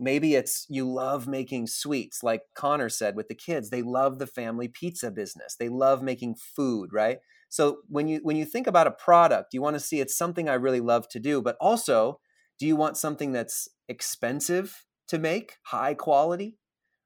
maybe 0.00 0.34
it's 0.34 0.66
you 0.68 0.90
love 0.90 1.28
making 1.28 1.66
sweets 1.66 2.22
like 2.22 2.42
connor 2.56 2.88
said 2.88 3.14
with 3.14 3.28
the 3.28 3.34
kids 3.34 3.68
they 3.68 3.82
love 3.82 4.18
the 4.18 4.26
family 4.26 4.66
pizza 4.66 5.10
business 5.10 5.54
they 5.60 5.68
love 5.68 6.02
making 6.02 6.34
food 6.34 6.90
right 6.92 7.18
so 7.48 7.78
when 7.88 8.08
you 8.08 8.18
when 8.22 8.36
you 8.36 8.44
think 8.44 8.66
about 8.66 8.86
a 8.86 8.92
product 8.92 9.52
you 9.52 9.60
want 9.60 9.74
to 9.74 9.80
see 9.80 10.00
it's 10.00 10.16
something 10.16 10.48
i 10.48 10.54
really 10.54 10.80
love 10.80 11.06
to 11.08 11.20
do 11.20 11.42
but 11.42 11.56
also 11.60 12.18
do 12.58 12.66
you 12.66 12.74
want 12.74 12.96
something 12.96 13.32
that's 13.32 13.68
expensive 13.88 14.86
to 15.06 15.18
make 15.18 15.56
high 15.66 15.94
quality 15.94 16.56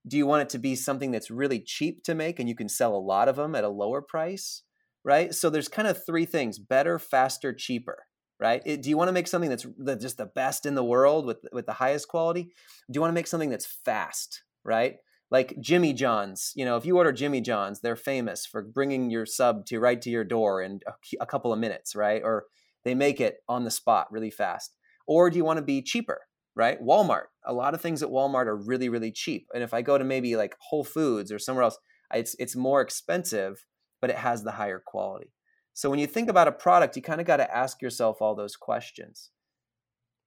do 0.06 0.16
you 0.16 0.26
want 0.26 0.42
it 0.42 0.48
to 0.50 0.58
be 0.58 0.74
something 0.74 1.10
that's 1.10 1.30
really 1.30 1.60
cheap 1.60 2.02
to 2.04 2.14
make 2.14 2.38
and 2.38 2.48
you 2.48 2.54
can 2.54 2.68
sell 2.68 2.94
a 2.94 2.98
lot 2.98 3.28
of 3.28 3.36
them 3.36 3.54
at 3.54 3.64
a 3.64 3.68
lower 3.68 4.02
price 4.02 4.62
right 5.04 5.34
so 5.34 5.50
there's 5.50 5.68
kind 5.68 5.88
of 5.88 6.04
three 6.04 6.24
things 6.24 6.58
better 6.58 6.98
faster 6.98 7.52
cheaper 7.52 8.04
right? 8.40 8.62
It, 8.64 8.82
do 8.82 8.90
you 8.90 8.96
want 8.96 9.08
to 9.08 9.12
make 9.12 9.26
something 9.26 9.50
that's, 9.50 9.66
that's 9.78 10.02
just 10.02 10.18
the 10.18 10.26
best 10.26 10.66
in 10.66 10.74
the 10.74 10.84
world 10.84 11.26
with 11.26 11.38
with 11.52 11.66
the 11.66 11.72
highest 11.72 12.08
quality? 12.08 12.42
Do 12.42 12.96
you 12.96 13.00
want 13.00 13.10
to 13.10 13.14
make 13.14 13.26
something 13.26 13.50
that's 13.50 13.66
fast, 13.66 14.42
right? 14.64 14.96
Like 15.30 15.56
Jimmy 15.60 15.92
John's, 15.92 16.52
you 16.54 16.64
know, 16.64 16.76
if 16.76 16.84
you 16.84 16.96
order 16.96 17.12
Jimmy 17.12 17.40
John's, 17.40 17.80
they're 17.80 17.96
famous 17.96 18.46
for 18.46 18.62
bringing 18.62 19.10
your 19.10 19.26
sub 19.26 19.66
to 19.66 19.80
right 19.80 20.00
to 20.02 20.10
your 20.10 20.24
door 20.24 20.62
in 20.62 20.80
a, 20.86 20.92
a 21.20 21.26
couple 21.26 21.52
of 21.52 21.58
minutes, 21.58 21.96
right? 21.96 22.22
Or 22.22 22.44
they 22.84 22.94
make 22.94 23.20
it 23.20 23.38
on 23.48 23.64
the 23.64 23.70
spot 23.70 24.12
really 24.12 24.30
fast. 24.30 24.76
Or 25.06 25.30
do 25.30 25.36
you 25.36 25.44
want 25.44 25.58
to 25.58 25.64
be 25.64 25.82
cheaper, 25.82 26.20
right? 26.54 26.80
Walmart, 26.82 27.26
a 27.44 27.52
lot 27.52 27.74
of 27.74 27.80
things 27.80 28.02
at 28.02 28.08
Walmart 28.08 28.46
are 28.46 28.56
really 28.56 28.88
really 28.88 29.12
cheap. 29.12 29.48
And 29.54 29.62
if 29.62 29.74
I 29.74 29.82
go 29.82 29.98
to 29.98 30.04
maybe 30.04 30.36
like 30.36 30.56
Whole 30.58 30.84
Foods 30.84 31.32
or 31.32 31.38
somewhere 31.38 31.64
else, 31.64 31.78
it's 32.12 32.34
it's 32.38 32.56
more 32.56 32.80
expensive, 32.80 33.66
but 34.00 34.10
it 34.10 34.16
has 34.16 34.42
the 34.42 34.52
higher 34.52 34.82
quality. 34.84 35.32
So 35.74 35.90
when 35.90 35.98
you 35.98 36.06
think 36.06 36.30
about 36.30 36.48
a 36.48 36.52
product, 36.52 36.94
you 36.94 37.02
kind 37.02 37.20
of 37.20 37.26
got 37.26 37.38
to 37.38 37.56
ask 37.56 37.82
yourself 37.82 38.22
all 38.22 38.36
those 38.36 38.54
questions. 38.54 39.30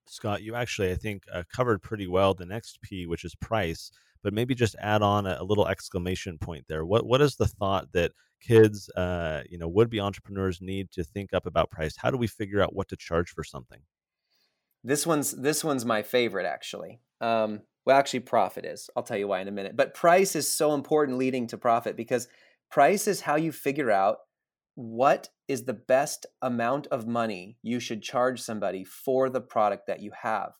Scott, 0.10 0.44
you 0.44 0.56
actually, 0.56 0.92
I 0.92 0.96
think, 0.96 1.24
uh, 1.34 1.44
covered 1.54 1.82
pretty 1.82 2.08
well 2.08 2.34
the 2.34 2.46
next 2.46 2.82
P, 2.82 3.08
which 3.08 3.24
is 3.24 3.36
price. 3.36 3.92
But 4.24 4.34
maybe 4.34 4.56
just 4.56 4.76
add 4.82 5.02
on 5.02 5.26
a, 5.26 5.38
a 5.40 5.44
little 5.44 5.68
exclamation 5.68 6.38
point 6.38 6.66
there. 6.68 6.86
What 6.86 7.06
what 7.06 7.22
is 7.22 7.36
the 7.36 7.48
thought 7.48 7.92
that 7.94 8.12
kids, 8.42 8.90
uh, 8.90 9.44
you 9.50 9.58
know, 9.58 9.68
would 9.68 9.90
be 9.90 10.00
entrepreneurs 10.00 10.60
need 10.60 10.92
to 10.92 11.04
think 11.04 11.34
up 11.34 11.46
about 11.46 11.72
price? 11.72 11.96
How 11.96 12.12
do 12.12 12.18
we 12.18 12.28
figure 12.28 12.62
out 12.62 12.76
what 12.76 12.90
to 12.90 12.98
charge 12.98 13.30
for 13.30 13.44
something? 13.44 13.80
This 14.84 15.06
one's 15.06 15.32
this 15.32 15.64
one's 15.64 15.86
my 15.86 16.02
favorite 16.02 16.46
actually. 16.46 17.02
Um, 17.22 17.62
well, 17.86 17.98
actually, 17.98 18.20
profit 18.22 18.66
is. 18.66 18.90
I'll 18.96 19.04
tell 19.04 19.18
you 19.18 19.30
why 19.30 19.40
in 19.40 19.48
a 19.48 19.52
minute. 19.52 19.78
But 19.78 19.94
price 19.94 20.36
is 20.36 20.52
so 20.52 20.74
important 20.74 21.18
leading 21.18 21.48
to 21.48 21.58
profit 21.58 21.96
because 21.96 22.28
price 22.70 23.08
is 23.08 23.22
how 23.22 23.36
you 23.38 23.52
figure 23.52 23.92
out 23.92 24.18
what 24.76 25.30
is 25.48 25.64
the 25.64 25.74
best 25.74 26.26
amount 26.42 26.88
of 26.88 27.08
money 27.08 27.58
you 27.64 27.80
should 27.80 28.04
charge 28.04 28.42
somebody 28.42 28.84
for 28.84 29.30
the 29.30 29.42
product 29.42 29.88
that 29.88 30.02
you 30.02 30.12
have 30.22 30.52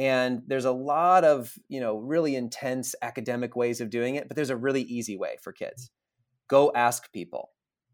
and 0.00 0.40
there's 0.46 0.64
a 0.64 0.72
lot 0.72 1.24
of 1.24 1.52
you 1.68 1.78
know 1.78 1.98
really 1.98 2.34
intense 2.34 2.94
academic 3.02 3.54
ways 3.54 3.80
of 3.80 3.90
doing 3.90 4.14
it 4.14 4.26
but 4.28 4.34
there's 4.34 4.50
a 4.50 4.56
really 4.56 4.82
easy 4.82 5.16
way 5.16 5.36
for 5.42 5.52
kids 5.52 5.90
go 6.48 6.72
ask 6.74 7.12
people 7.12 7.50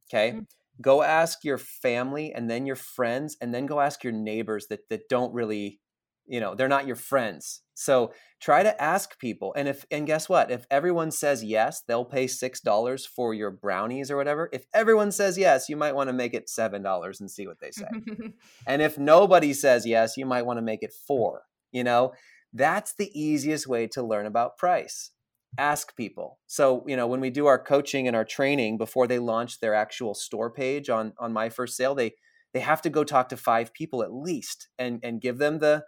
okay 0.09 0.31
mm-hmm. 0.31 0.41
Go 0.81 1.03
ask 1.03 1.45
your 1.45 1.59
family 1.59 2.33
and 2.33 2.51
then 2.51 2.67
your 2.67 2.77
friends 2.77 3.37
and 3.41 3.55
then 3.55 3.67
go 3.67 3.81
ask 3.81 4.05
your 4.05 4.13
neighbors 4.13 4.67
that 4.69 4.89
that 4.91 5.09
don't 5.09 5.33
really 5.33 5.81
you 6.27 6.41
know 6.41 6.55
they're 6.55 6.69
not 6.69 6.87
your 6.87 6.97
friends. 6.97 7.63
So 7.75 8.13
try 8.41 8.63
to 8.63 8.83
ask 8.83 9.19
people 9.19 9.53
and 9.57 9.69
if 9.69 9.85
and 9.91 10.07
guess 10.07 10.29
what? 10.29 10.51
If 10.51 10.67
everyone 10.71 11.11
says 11.11 11.45
yes 11.45 11.83
they'll 11.87 12.05
pay 12.05 12.27
six 12.27 12.61
dollars 12.61 13.07
for 13.07 13.33
your 13.35 13.51
brownies 13.51 14.11
or 14.11 14.17
whatever 14.17 14.49
if 14.53 14.67
everyone 14.75 15.13
says 15.13 15.39
yes 15.39 15.69
you 15.69 15.77
might 15.77 15.95
want 15.95 16.09
to 16.09 16.15
make 16.15 16.35
it 16.35 16.49
seven 16.49 16.83
dollars 16.83 17.21
and 17.21 17.31
see 17.31 17.47
what 17.47 17.61
they 17.61 17.71
say. 17.71 17.89
And 18.67 18.83
if 18.83 18.99
nobody 18.99 19.53
says 19.53 19.87
yes 19.87 20.17
you 20.17 20.27
might 20.27 20.47
want 20.47 20.59
to 20.59 20.63
make 20.63 20.83
it 20.83 20.93
four 21.07 21.43
you 21.73 21.85
know? 21.85 22.13
That's 22.53 22.95
the 22.95 23.11
easiest 23.13 23.67
way 23.67 23.87
to 23.89 24.03
learn 24.03 24.25
about 24.25 24.57
price 24.57 25.11
ask 25.59 25.97
people. 25.97 26.39
So 26.47 26.85
you 26.87 26.97
know 26.97 27.07
when 27.07 27.21
we 27.21 27.31
do 27.31 27.47
our 27.47 27.59
coaching 27.59 28.07
and 28.07 28.17
our 28.17 28.25
training 28.25 28.79
before 28.79 29.07
they 29.07 29.19
launch 29.19 29.61
their 29.61 29.75
actual 29.75 30.15
store 30.15 30.51
page 30.51 30.89
on 30.91 31.13
on 31.19 31.33
my 31.33 31.49
first 31.49 31.77
sale 31.77 31.95
they 31.95 32.15
they 32.53 32.61
have 32.61 32.83
to 32.83 32.91
go 32.91 33.05
talk 33.05 33.29
to 33.31 33.37
five 33.37 33.73
people 33.73 34.03
at 34.03 34.13
least 34.13 34.69
and 34.79 35.01
and 35.03 35.21
give 35.21 35.39
them 35.39 35.59
the 35.59 35.85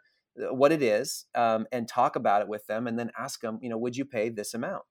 what 0.51 0.71
it 0.73 0.83
is 0.83 1.27
um, 1.35 1.67
and 1.73 1.89
talk 1.89 2.15
about 2.15 2.43
it 2.43 2.49
with 2.49 2.67
them 2.67 2.87
and 2.87 2.99
then 2.99 3.11
ask 3.19 3.41
them 3.41 3.59
you 3.63 3.69
know 3.69 3.79
would 3.79 3.97
you 3.97 4.05
pay 4.05 4.29
this 4.29 4.55
amount? 4.55 4.83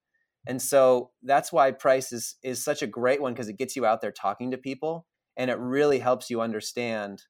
And 0.48 0.62
so 0.62 1.12
that's 1.24 1.51
why 1.51 1.72
price 1.72 2.12
is 2.13 2.36
is 2.43 2.63
such 2.63 2.81
a 2.81 2.88
great 2.88 3.22
one 3.22 3.34
because 3.34 3.50
it 3.50 3.57
gets 3.57 3.75
you 3.75 3.86
out 3.86 4.01
there 4.01 4.12
talking 4.12 4.51
to 4.51 4.57
people 4.57 5.05
and 5.36 5.51
it 5.51 5.60
really 5.60 6.00
helps 6.00 6.29
you 6.29 6.41
understand 6.41 7.24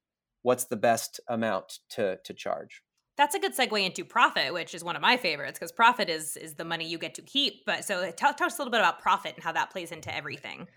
what's 0.44 0.66
the 0.66 0.78
best 0.78 1.20
amount 1.28 1.80
to 1.90 2.18
to 2.24 2.34
charge 2.34 2.82
that's 3.18 3.36
a 3.36 3.40
good 3.40 3.56
segue 3.56 3.84
into 3.84 4.06
profit 4.06 4.54
which 4.54 4.74
is 4.74 4.84
one 4.84 4.96
of 4.96 5.02
my 5.02 5.18
favorites 5.18 5.60
because 5.60 5.72
profit 5.72 6.10
is 6.10 6.38
is 6.38 6.54
the 6.54 6.64
money 6.64 6.88
you 6.88 6.98
get 6.98 7.16
to 7.16 7.22
keep. 7.22 7.66
But 7.66 7.84
so 7.84 7.98
uh, 7.98 8.12
talk, 8.12 8.38
talk 8.38 8.48
us 8.48 8.58
a 8.58 8.62
little 8.62 8.72
bit 8.72 8.80
about 8.80 9.02
profit 9.02 9.34
and 9.36 9.44
how 9.44 9.52
that 9.54 9.72
plays 9.72 9.92
into 9.92 10.14
everything. 10.16 10.68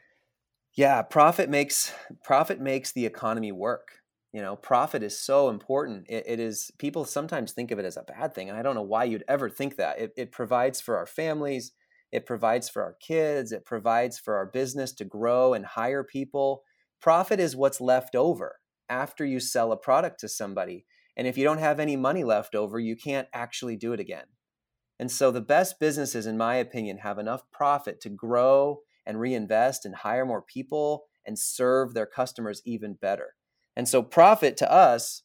Yeah 0.74 1.02
profit 1.02 1.48
makes 1.48 1.92
profit 2.24 2.60
makes 2.60 2.92
the 2.92 3.06
economy 3.06 3.52
work. 3.52 4.00
You 4.32 4.42
know 4.42 4.56
profit 4.56 5.02
is 5.02 5.18
so 5.18 5.50
important. 5.50 6.06
It, 6.08 6.24
it 6.26 6.40
is 6.40 6.70
people 6.78 7.04
sometimes 7.04 7.52
think 7.52 7.70
of 7.70 7.78
it 7.78 7.84
as 7.84 7.96
a 7.96 8.02
bad 8.02 8.34
thing 8.34 8.48
and 8.48 8.58
i 8.58 8.62
don't 8.62 8.74
know 8.74 8.82
why 8.82 9.04
you'd 9.04 9.24
ever 9.28 9.48
think 9.48 9.76
that. 9.76 10.00
It, 10.00 10.12
it 10.16 10.32
provides 10.32 10.80
for 10.80 10.96
our 10.96 11.06
families 11.06 11.72
it 12.12 12.26
provides 12.26 12.68
for 12.68 12.82
our 12.82 12.96
kids 13.00 13.52
it 13.52 13.64
provides 13.64 14.18
for 14.18 14.36
our 14.36 14.46
business 14.46 14.92
to 14.94 15.04
grow 15.04 15.54
and 15.54 15.64
hire 15.64 16.02
people. 16.02 16.62
Profit 17.00 17.40
is 17.40 17.56
what's 17.56 17.80
left 17.80 18.14
over 18.14 18.56
after 18.88 19.24
you 19.24 19.40
sell 19.40 19.72
a 19.72 19.76
product 19.76 20.20
to 20.20 20.28
somebody 20.28 20.84
and 21.20 21.28
if 21.28 21.36
you 21.36 21.44
don't 21.44 21.58
have 21.58 21.78
any 21.78 21.94
money 21.96 22.24
left 22.24 22.56
over 22.56 22.80
you 22.80 22.96
can't 22.96 23.28
actually 23.32 23.76
do 23.76 23.92
it 23.92 24.00
again 24.00 24.26
and 24.98 25.10
so 25.10 25.30
the 25.30 25.40
best 25.40 25.78
businesses 25.78 26.26
in 26.26 26.36
my 26.36 26.56
opinion 26.56 26.98
have 26.98 27.18
enough 27.18 27.42
profit 27.52 28.00
to 28.00 28.08
grow 28.08 28.80
and 29.06 29.20
reinvest 29.20 29.84
and 29.84 29.94
hire 29.96 30.26
more 30.26 30.42
people 30.42 31.04
and 31.26 31.38
serve 31.38 31.94
their 31.94 32.06
customers 32.06 32.62
even 32.64 32.94
better 32.94 33.34
and 33.76 33.88
so 33.88 34.02
profit 34.02 34.58
to 34.58 34.70
us, 34.70 35.22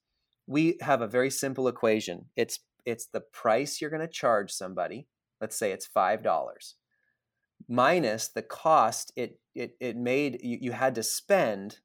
we 0.47 0.77
have 0.81 1.01
a 1.01 1.07
very 1.07 1.29
simple 1.29 1.67
equation. 1.67 2.29
It's 2.37 2.59
it's 2.85 3.07
the 3.07 3.19
price 3.19 3.81
you're 3.81 3.89
going 3.89 3.99
to 3.99 4.07
charge 4.07 4.49
somebody. 4.49 5.07
Let's 5.41 5.57
say 5.57 5.71
it's 5.73 5.85
five 5.85 6.23
dollars 6.23 6.75
minus 7.67 8.29
the 8.29 8.41
cost 8.41 9.11
it 9.17 9.39
it 9.55 9.75
it 9.81 9.97
made 9.97 10.39
you, 10.41 10.57
you 10.61 10.71
had 10.71 10.95
to 10.95 11.03
spend 11.03 11.79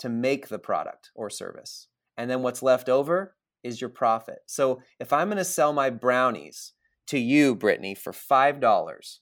to 0.00 0.08
make 0.08 0.48
the 0.48 0.58
product 0.58 1.12
or 1.14 1.30
service. 1.30 1.86
And 2.16 2.28
then 2.28 2.42
what's 2.42 2.60
left 2.60 2.88
over 2.88 3.35
is 3.66 3.80
your 3.80 3.90
profit. 3.90 4.38
So 4.46 4.80
if 5.00 5.12
I'm 5.12 5.28
going 5.28 5.38
to 5.38 5.44
sell 5.44 5.72
my 5.72 5.90
brownies 5.90 6.72
to 7.08 7.18
you, 7.18 7.54
Brittany, 7.54 7.94
for 7.94 8.12
five 8.12 8.60
dollars, 8.60 9.20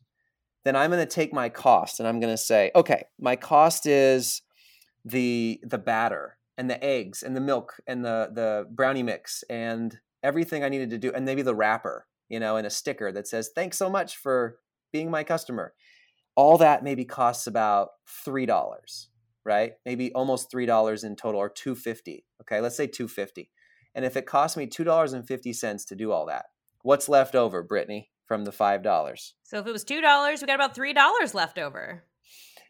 then 0.64 0.76
I'm 0.76 0.90
going 0.90 1.06
to 1.06 1.14
take 1.14 1.32
my 1.32 1.48
cost 1.48 2.00
and 2.00 2.08
I'm 2.08 2.20
going 2.20 2.32
to 2.32 2.38
say, 2.38 2.70
okay, 2.74 3.04
my 3.18 3.36
cost 3.36 3.86
is 3.86 4.42
the 5.04 5.60
the 5.62 5.78
batter 5.78 6.38
and 6.56 6.70
the 6.70 6.82
eggs 6.82 7.22
and 7.22 7.36
the 7.36 7.40
milk 7.40 7.74
and 7.86 8.04
the 8.04 8.30
the 8.32 8.66
brownie 8.70 9.02
mix 9.02 9.44
and 9.50 9.98
everything 10.22 10.64
I 10.64 10.70
needed 10.70 10.90
to 10.90 10.98
do 10.98 11.12
and 11.12 11.24
maybe 11.24 11.42
the 11.42 11.54
wrapper, 11.54 12.06
you 12.28 12.40
know, 12.40 12.56
and 12.56 12.66
a 12.66 12.70
sticker 12.70 13.12
that 13.12 13.28
says 13.28 13.50
thanks 13.54 13.76
so 13.76 13.90
much 13.90 14.16
for 14.16 14.58
being 14.92 15.10
my 15.10 15.24
customer. 15.24 15.74
All 16.36 16.58
that 16.58 16.82
maybe 16.82 17.04
costs 17.04 17.46
about 17.46 17.90
$3, 18.26 19.06
right? 19.44 19.72
Maybe 19.84 20.12
almost 20.14 20.50
$3 20.50 21.04
in 21.04 21.14
total 21.14 21.40
or 21.40 21.48
250. 21.48 22.24
Okay, 22.42 22.60
let's 22.60 22.76
say 22.76 22.86
250. 22.86 23.50
And 23.94 24.04
if 24.04 24.16
it 24.16 24.26
cost 24.26 24.56
me 24.56 24.66
$2.50 24.66 25.86
to 25.86 25.94
do 25.94 26.12
all 26.12 26.26
that, 26.26 26.46
what's 26.82 27.08
left 27.08 27.34
over, 27.34 27.62
Brittany, 27.62 28.10
from 28.26 28.44
the 28.44 28.50
$5? 28.50 29.32
So 29.42 29.58
if 29.58 29.66
it 29.66 29.72
was 29.72 29.84
$2, 29.84 30.40
we 30.40 30.46
got 30.46 30.54
about 30.54 30.74
$3 30.74 31.34
left 31.34 31.58
over. 31.58 32.04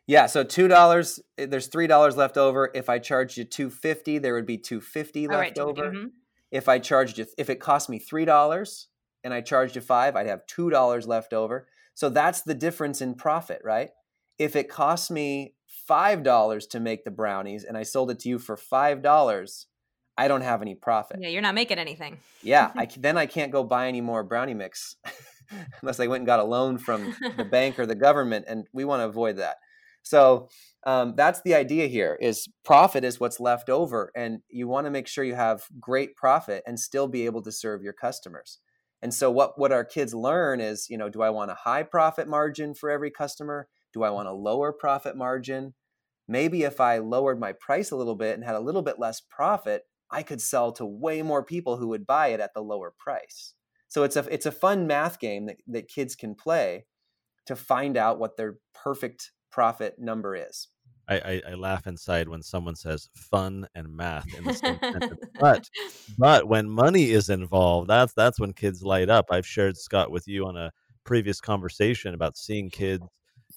Yeah, 0.07 0.27
so 0.27 0.45
two 0.45 0.69
dollars. 0.69 1.21
Eh, 1.39 1.47
there's 1.47 1.69
three 1.69 1.87
dollars 1.87 2.17
left 2.17 2.37
over. 2.37 2.71
If 2.75 2.89
I 2.89 2.99
charged 2.99 3.39
you 3.39 3.45
two 3.45 3.71
fifty, 3.71 4.19
there 4.19 4.35
would 4.35 4.47
be 4.47 4.59
two 4.59 4.81
fifty 4.81 5.27
left 5.27 5.41
right, 5.41 5.59
over. 5.59 5.91
Mm-hmm. 5.91 6.07
If 6.51 6.69
I 6.69 6.79
charged 6.79 7.19
you, 7.19 7.27
if 7.39 7.49
it 7.49 7.61
cost 7.61 7.89
me 7.89 7.99
three 7.99 8.25
dollars 8.25 8.89
and 9.23 9.33
I 9.33 9.41
charged 9.41 9.77
you 9.77 9.81
five, 9.81 10.15
I'd 10.15 10.27
have 10.27 10.47
two 10.47 10.69
dollars 10.71 11.07
left 11.07 11.33
over. 11.33 11.67
So 11.95 12.11
that's 12.11 12.43
the 12.43 12.55
difference 12.55 13.01
in 13.01 13.15
profit, 13.15 13.63
right? 13.65 13.91
If 14.39 14.57
it 14.57 14.69
cost 14.69 15.11
me 15.11 15.55
five 15.67 16.23
dollars 16.23 16.67
to 16.69 16.81
make 16.81 17.05
the 17.05 17.11
brownies 17.11 17.65
and 17.65 17.77
I 17.77 17.83
sold 17.83 18.11
it 18.11 18.19
to 18.21 18.29
you 18.29 18.39
for 18.39 18.57
five 18.57 19.03
dollars, 19.03 19.67
I 20.17 20.29
don't 20.29 20.43
have 20.43 20.63
any 20.63 20.75
profit. 20.75 21.19
Yeah, 21.21 21.29
you're 21.29 21.43
not 21.43 21.55
making 21.55 21.79
anything. 21.79 22.19
yeah, 22.43 22.71
I, 22.77 22.87
then 22.99 23.17
I 23.17 23.27
can't 23.27 23.53
go 23.53 23.65
buy 23.65 23.89
any 23.89 24.01
more 24.01 24.23
brownie 24.23 24.55
mix 24.55 24.97
unless 25.83 26.01
I 26.01 26.07
went 26.07 26.21
and 26.21 26.27
got 26.27 26.41
a 26.41 26.45
loan 26.45 26.79
from 26.79 27.15
the 27.37 27.45
bank 27.45 27.79
or 27.79 27.87
the 27.87 27.95
government, 27.95 28.45
and 28.49 28.67
we 28.73 28.85
want 28.85 29.01
to 29.01 29.07
avoid 29.07 29.37
that. 29.39 29.57
So 30.03 30.49
um, 30.85 31.15
that's 31.17 31.41
the 31.43 31.55
idea 31.55 31.87
here 31.87 32.19
is 32.21 32.47
profit 32.65 33.05
is 33.05 33.19
what's 33.19 33.41
left 33.41 33.71
over 33.71 34.13
and 34.15 34.41
you 34.51 34.69
want 34.69 34.87
to 34.87 34.91
make 34.91 35.09
sure 35.09 35.25
you 35.25 35.35
have 35.35 35.65
great 35.81 36.15
profit 36.15 36.63
and 36.67 36.79
still 36.79 37.09
be 37.09 37.25
able 37.25 37.43
to 37.43 37.53
serve 37.53 37.83
your 37.83 37.95
customers 37.95 38.59
and 39.03 39.13
so 39.13 39.31
what 39.31 39.59
what 39.59 39.73
our 39.73 39.85
kids 39.85 40.15
learn 40.15 40.61
is 40.61 40.89
you 40.91 40.99
know 40.99 41.09
do 41.09 41.23
i 41.23 41.31
want 41.31 41.51
a 41.51 41.55
high 41.55 41.83
profit 41.83 42.29
margin 42.29 42.75
for 42.75 42.91
every 42.91 43.11
customer 43.11 43.67
do 43.93 44.03
i 44.03 44.11
want 44.11 44.29
a 44.29 44.33
lower 44.33 44.73
profit 44.73 45.17
margin 45.17 45.75
maybe 46.29 46.65
if 46.65 46.81
i 46.81 46.99
lowered 46.99 47.41
my 47.41 47.53
price 47.53 47.91
a 47.91 47.97
little 47.97 48.15
bit 48.15 48.35
and 48.35 48.45
had 48.45 48.55
a 48.55 48.61
little 48.61 48.83
bit 48.83 48.99
less 48.99 49.21
profit 49.21 49.85
i 50.15 50.23
could 50.23 50.41
sell 50.41 50.73
to 50.73 50.87
way 50.87 51.23
more 51.23 51.45
people 51.45 51.77
who 51.77 51.89
would 51.89 52.07
buy 52.07 52.29
it 52.29 52.41
at 52.41 52.55
the 52.55 52.63
lower 52.63 52.93
price 52.99 53.55
so 53.89 54.03
it's 54.03 54.17
a 54.17 54.27
it's 54.29 54.47
a 54.47 54.51
fun 54.51 54.89
math 54.89 55.21
game 55.21 55.47
that, 55.47 55.59
that 55.69 55.87
kids 55.87 56.17
can 56.17 56.35
play 56.35 56.87
to 57.47 57.55
find 57.55 57.97
out 57.97 58.19
what 58.19 58.37
their 58.37 58.57
perfect 58.75 59.31
profit 59.53 60.01
number 60.01 60.35
is. 60.35 60.67
I, 61.07 61.15
I, 61.17 61.43
I, 61.51 61.55
laugh 61.55 61.87
inside 61.87 62.29
when 62.29 62.43
someone 62.43 62.75
says 62.75 63.09
fun 63.15 63.69
and 63.75 63.95
math 63.95 64.27
in 64.37 64.43
the 64.43 64.55
same 64.55 64.79
sentence. 64.81 65.21
But 65.39 65.69
but 66.19 66.49
when 66.49 66.69
money 66.69 67.11
is 67.11 67.29
involved, 67.29 67.89
that's 67.89 68.15
that's 68.15 68.41
when 68.41 68.53
kids 68.53 68.83
light 68.83 69.11
up. 69.11 69.27
I've 69.31 69.47
shared 69.47 69.77
Scott 69.77 70.11
with 70.11 70.27
you 70.27 70.47
on 70.47 70.57
a 70.57 70.73
previous 71.05 71.41
conversation 71.41 72.15
about 72.15 72.37
seeing 72.37 72.71
kids, 72.71 73.05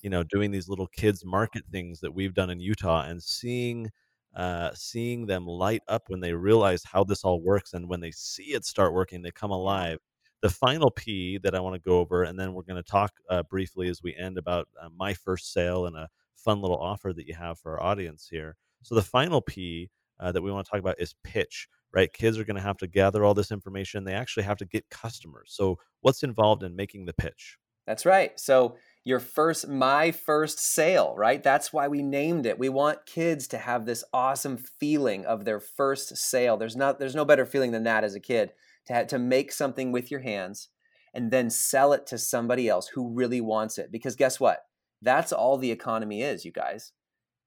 you 0.04 0.12
know, 0.12 0.22
doing 0.24 0.52
these 0.52 0.70
little 0.70 0.88
kids 0.88 1.26
market 1.26 1.64
things 1.72 2.02
that 2.02 2.14
we've 2.14 2.34
done 2.36 2.52
in 2.52 2.60
Utah 2.60 3.06
and 3.08 3.24
seeing 3.24 3.90
uh, 4.38 4.72
seeing 4.74 5.26
them 5.26 5.46
light 5.46 5.82
up 5.90 6.04
when 6.08 6.22
they 6.22 6.32
realize 6.32 6.84
how 6.86 7.04
this 7.04 7.26
all 7.26 7.42
works 7.42 7.74
and 7.74 7.90
when 7.90 8.00
they 8.00 8.12
see 8.12 8.54
it 8.54 8.64
start 8.64 8.94
working, 8.94 9.22
they 9.22 9.32
come 9.32 9.52
alive 9.52 10.00
the 10.42 10.50
final 10.50 10.92
P 10.92 11.40
that 11.40 11.56
I 11.56 11.60
want 11.60 11.76
to 11.76 11.90
go 11.90 12.00
over, 12.00 12.24
and 12.24 12.40
then 12.40 12.54
we're 12.54 12.64
going 12.64 12.82
to 12.82 12.90
talk 12.90 13.14
uh, 13.30 13.44
briefly 13.44 13.90
as 13.90 14.04
we 14.04 14.16
end 14.16 14.38
about 14.38 14.68
uh, 14.82 14.90
my 14.96 15.14
first 15.14 15.52
sale 15.52 15.88
and 15.88 15.96
a 15.96 16.10
fun 16.36 16.62
little 16.62 16.78
offer 16.78 17.12
that 17.14 17.28
you 17.28 17.34
have 17.34 17.60
for 17.60 17.80
our 17.80 17.84
audience 17.84 18.28
here. 18.30 18.56
So 18.84 18.96
the 18.96 19.02
final 19.02 19.42
P 19.42 19.90
uh, 20.20 20.32
that 20.32 20.42
we 20.42 20.52
want 20.52 20.66
to 20.66 20.72
talk 20.72 20.80
about 20.80 21.00
is 21.00 21.16
pitch. 21.24 21.68
Right, 21.94 22.12
kids 22.12 22.38
are 22.38 22.44
going 22.44 22.58
to 22.58 22.62
have 22.62 22.78
to 22.78 22.88
gather 22.88 23.24
all 23.24 23.34
this 23.34 23.52
information. 23.52 24.04
They 24.04 24.14
actually 24.14 24.44
have 24.44 24.58
to 24.58 24.66
get 24.66 24.88
customers. 24.90 25.52
So 25.56 25.80
what's 26.02 26.22
involved 26.22 26.64
in 26.64 26.76
making 26.76 27.06
the 27.06 27.14
pitch? 27.14 27.58
That's 27.88 28.06
right. 28.06 28.38
So 28.38 28.76
your 29.08 29.20
first 29.20 29.68
my 29.68 30.12
first 30.12 30.60
sale 30.60 31.14
right 31.16 31.42
that's 31.42 31.72
why 31.72 31.88
we 31.88 32.02
named 32.02 32.46
it 32.46 32.60
we 32.60 32.68
want 32.68 33.06
kids 33.06 33.48
to 33.48 33.58
have 33.58 33.86
this 33.86 34.04
awesome 34.12 34.58
feeling 34.58 35.26
of 35.26 35.46
their 35.46 35.60
first 35.60 36.18
sale 36.18 36.58
there's 36.58 36.76
not 36.76 37.00
there's 37.00 37.16
no 37.16 37.24
better 37.24 37.46
feeling 37.46 37.72
than 37.72 37.84
that 37.84 38.04
as 38.04 38.16
a 38.16 38.20
kid 38.20 38.52
to, 38.88 39.06
to 39.06 39.20
make 39.20 39.52
something 39.52 39.92
with 39.92 40.10
your 40.10 40.22
hands 40.22 40.70
and 41.14 41.32
then 41.32 41.50
sell 41.50 41.94
it 41.94 42.06
to 42.08 42.18
somebody 42.18 42.68
else 42.68 42.88
who 42.88 43.14
really 43.14 43.42
wants 43.42 43.78
it. 43.78 43.92
Because 43.92 44.16
guess 44.16 44.40
what? 44.40 44.60
That's 45.02 45.32
all 45.32 45.58
the 45.58 45.72
economy 45.72 46.22
is, 46.22 46.46
you 46.46 46.52
guys. 46.52 46.92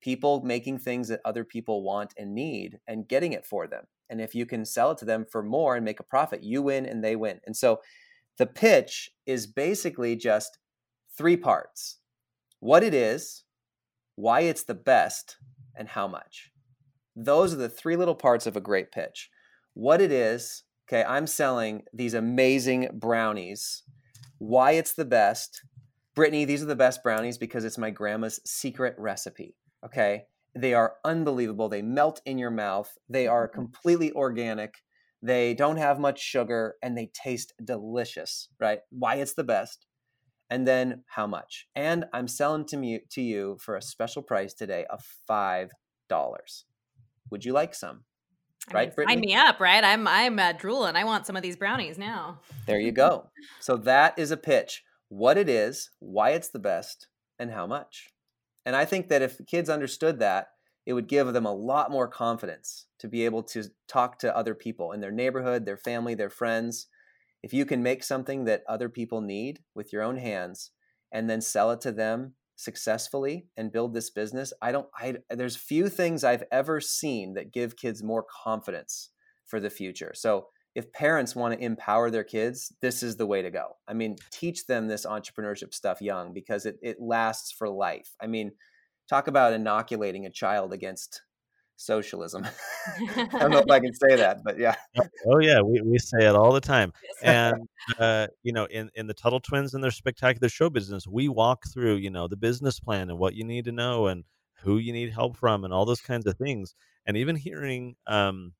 People 0.00 0.42
making 0.42 0.78
things 0.78 1.08
that 1.08 1.20
other 1.24 1.44
people 1.44 1.82
want 1.82 2.14
and 2.16 2.34
need 2.34 2.78
and 2.86 3.08
getting 3.08 3.32
it 3.32 3.46
for 3.46 3.66
them. 3.66 3.84
And 4.08 4.20
if 4.20 4.34
you 4.34 4.46
can 4.46 4.64
sell 4.64 4.90
it 4.92 4.98
to 4.98 5.04
them 5.04 5.26
for 5.30 5.42
more 5.42 5.76
and 5.76 5.84
make 5.84 6.00
a 6.00 6.04
profit, 6.04 6.42
you 6.42 6.62
win 6.62 6.86
and 6.86 7.04
they 7.04 7.16
win. 7.16 7.40
And 7.46 7.56
so 7.56 7.80
the 8.38 8.46
pitch 8.46 9.10
is 9.26 9.46
basically 9.46 10.16
just 10.16 10.58
three 11.16 11.36
parts 11.36 11.98
what 12.60 12.82
it 12.82 12.92
is, 12.92 13.44
why 14.16 14.40
it's 14.40 14.64
the 14.64 14.74
best, 14.74 15.36
and 15.74 15.88
how 15.88 16.06
much. 16.06 16.50
Those 17.16 17.54
are 17.54 17.58
the 17.58 17.70
three 17.70 17.96
little 17.96 18.14
parts 18.14 18.46
of 18.46 18.54
a 18.54 18.60
great 18.60 18.92
pitch. 18.92 19.30
What 19.72 20.02
it 20.02 20.12
is, 20.12 20.64
Okay, 20.90 21.04
I'm 21.04 21.28
selling 21.28 21.84
these 21.92 22.14
amazing 22.14 22.88
brownies. 22.94 23.84
Why 24.38 24.72
it's 24.72 24.92
the 24.92 25.04
best. 25.04 25.62
Brittany, 26.16 26.44
these 26.44 26.64
are 26.64 26.66
the 26.66 26.74
best 26.74 27.04
brownies 27.04 27.38
because 27.38 27.64
it's 27.64 27.78
my 27.78 27.90
grandma's 27.90 28.40
secret 28.44 28.96
recipe. 28.98 29.54
Okay, 29.86 30.24
they 30.56 30.74
are 30.74 30.94
unbelievable. 31.04 31.68
They 31.68 31.80
melt 31.80 32.20
in 32.26 32.38
your 32.38 32.50
mouth. 32.50 32.98
They 33.08 33.28
are 33.28 33.46
mm-hmm. 33.46 33.60
completely 33.60 34.10
organic. 34.12 34.78
They 35.22 35.54
don't 35.54 35.76
have 35.76 36.00
much 36.00 36.20
sugar 36.20 36.74
and 36.82 36.98
they 36.98 37.12
taste 37.14 37.52
delicious, 37.62 38.48
right? 38.58 38.80
Why 38.90 39.16
it's 39.16 39.34
the 39.34 39.44
best. 39.44 39.86
And 40.50 40.66
then 40.66 41.04
how 41.06 41.26
much? 41.26 41.68
And 41.76 42.06
I'm 42.12 42.26
selling 42.26 42.66
to, 42.66 42.76
me, 42.76 43.00
to 43.10 43.22
you 43.22 43.56
for 43.60 43.76
a 43.76 43.82
special 43.82 44.22
price 44.22 44.52
today 44.52 44.84
of 44.90 45.00
$5. 45.30 45.68
Would 47.30 47.44
you 47.44 47.52
like 47.52 47.74
some? 47.74 48.04
I 48.68 48.74
right, 48.74 48.88
mean, 48.88 48.94
Brittany? 48.94 49.14
sign 49.14 49.20
me 49.20 49.34
up, 49.34 49.60
right? 49.60 49.82
I'm 49.82 50.06
I'm 50.06 50.38
uh, 50.38 50.52
drooling. 50.52 50.96
I 50.96 51.04
want 51.04 51.26
some 51.26 51.36
of 51.36 51.42
these 51.42 51.56
brownies 51.56 51.96
now. 51.96 52.40
There 52.66 52.78
you 52.78 52.92
go. 52.92 53.30
so 53.58 53.76
that 53.78 54.18
is 54.18 54.30
a 54.30 54.36
pitch. 54.36 54.82
What 55.08 55.38
it 55.38 55.48
is, 55.48 55.90
why 55.98 56.30
it's 56.30 56.48
the 56.48 56.58
best, 56.58 57.08
and 57.38 57.50
how 57.50 57.66
much. 57.66 58.08
And 58.66 58.76
I 58.76 58.84
think 58.84 59.08
that 59.08 59.22
if 59.22 59.40
kids 59.46 59.70
understood 59.70 60.18
that, 60.20 60.48
it 60.86 60.92
would 60.92 61.08
give 61.08 61.32
them 61.32 61.46
a 61.46 61.54
lot 61.54 61.90
more 61.90 62.08
confidence 62.08 62.86
to 62.98 63.08
be 63.08 63.24
able 63.24 63.42
to 63.44 63.64
talk 63.88 64.18
to 64.18 64.36
other 64.36 64.54
people 64.54 64.92
in 64.92 65.00
their 65.00 65.10
neighborhood, 65.10 65.64
their 65.64 65.76
family, 65.76 66.14
their 66.14 66.30
friends. 66.30 66.86
If 67.42 67.52
you 67.52 67.64
can 67.64 67.82
make 67.82 68.04
something 68.04 68.44
that 68.44 68.62
other 68.68 68.88
people 68.88 69.20
need 69.20 69.60
with 69.74 69.92
your 69.92 70.02
own 70.02 70.16
hands 70.16 70.70
and 71.12 71.28
then 71.28 71.40
sell 71.40 71.70
it 71.70 71.80
to 71.82 71.92
them 71.92 72.34
successfully 72.56 73.46
and 73.56 73.72
build 73.72 73.94
this 73.94 74.10
business, 74.10 74.52
I 74.60 74.72
don't 74.72 74.88
I 74.94 75.16
there's 75.30 75.56
few 75.56 75.88
things 75.88 76.24
I've 76.24 76.44
ever 76.52 76.80
seen 76.80 77.34
that 77.34 77.52
give 77.52 77.76
kids 77.76 78.02
more 78.02 78.24
confidence 78.44 79.10
for 79.46 79.60
the 79.60 79.70
future. 79.70 80.12
So 80.14 80.48
if 80.74 80.92
parents 80.92 81.34
want 81.34 81.54
to 81.54 81.64
empower 81.64 82.10
their 82.10 82.24
kids, 82.24 82.72
this 82.80 83.02
is 83.02 83.16
the 83.16 83.26
way 83.26 83.42
to 83.42 83.50
go. 83.50 83.76
I 83.88 83.94
mean, 83.94 84.16
teach 84.30 84.66
them 84.66 84.86
this 84.86 85.04
entrepreneurship 85.04 85.74
stuff 85.74 86.00
young 86.00 86.32
because 86.32 86.64
it, 86.64 86.76
it 86.80 86.98
lasts 87.00 87.52
for 87.52 87.68
life. 87.68 88.14
I 88.22 88.28
mean, 88.28 88.52
talk 89.08 89.26
about 89.26 89.52
inoculating 89.52 90.26
a 90.26 90.30
child 90.30 90.72
against 90.72 91.22
socialism. 91.80 92.46
I 93.16 93.26
don't 93.38 93.50
know 93.50 93.58
if 93.58 93.64
I 93.70 93.80
can 93.80 93.94
say 93.94 94.16
that, 94.16 94.42
but 94.44 94.58
yeah. 94.58 94.74
Oh 95.26 95.38
yeah, 95.38 95.60
we, 95.60 95.80
we 95.80 95.98
say 95.98 96.26
it 96.26 96.36
all 96.36 96.52
the 96.52 96.60
time. 96.60 96.92
And 97.22 97.68
uh, 97.98 98.28
you 98.42 98.52
know, 98.52 98.66
in, 98.66 98.90
in 98.94 99.06
the 99.06 99.14
Tuttle 99.14 99.40
Twins 99.40 99.74
and 99.74 99.82
their 99.82 99.90
spectacular 99.90 100.48
show 100.48 100.70
business, 100.70 101.06
we 101.06 101.28
walk 101.28 101.64
through, 101.72 101.96
you 101.96 102.10
know, 102.10 102.28
the 102.28 102.36
business 102.36 102.78
plan 102.78 103.10
and 103.10 103.18
what 103.18 103.34
you 103.34 103.44
need 103.44 103.64
to 103.64 103.72
know 103.72 104.06
and 104.06 104.24
who 104.62 104.78
you 104.78 104.92
need 104.92 105.10
help 105.10 105.36
from 105.36 105.64
and 105.64 105.72
all 105.72 105.86
those 105.86 106.02
kinds 106.02 106.26
of 106.26 106.36
things. 106.36 106.74
And 107.06 107.16
even 107.16 107.34
hearing 107.34 107.96
um, 108.06 108.52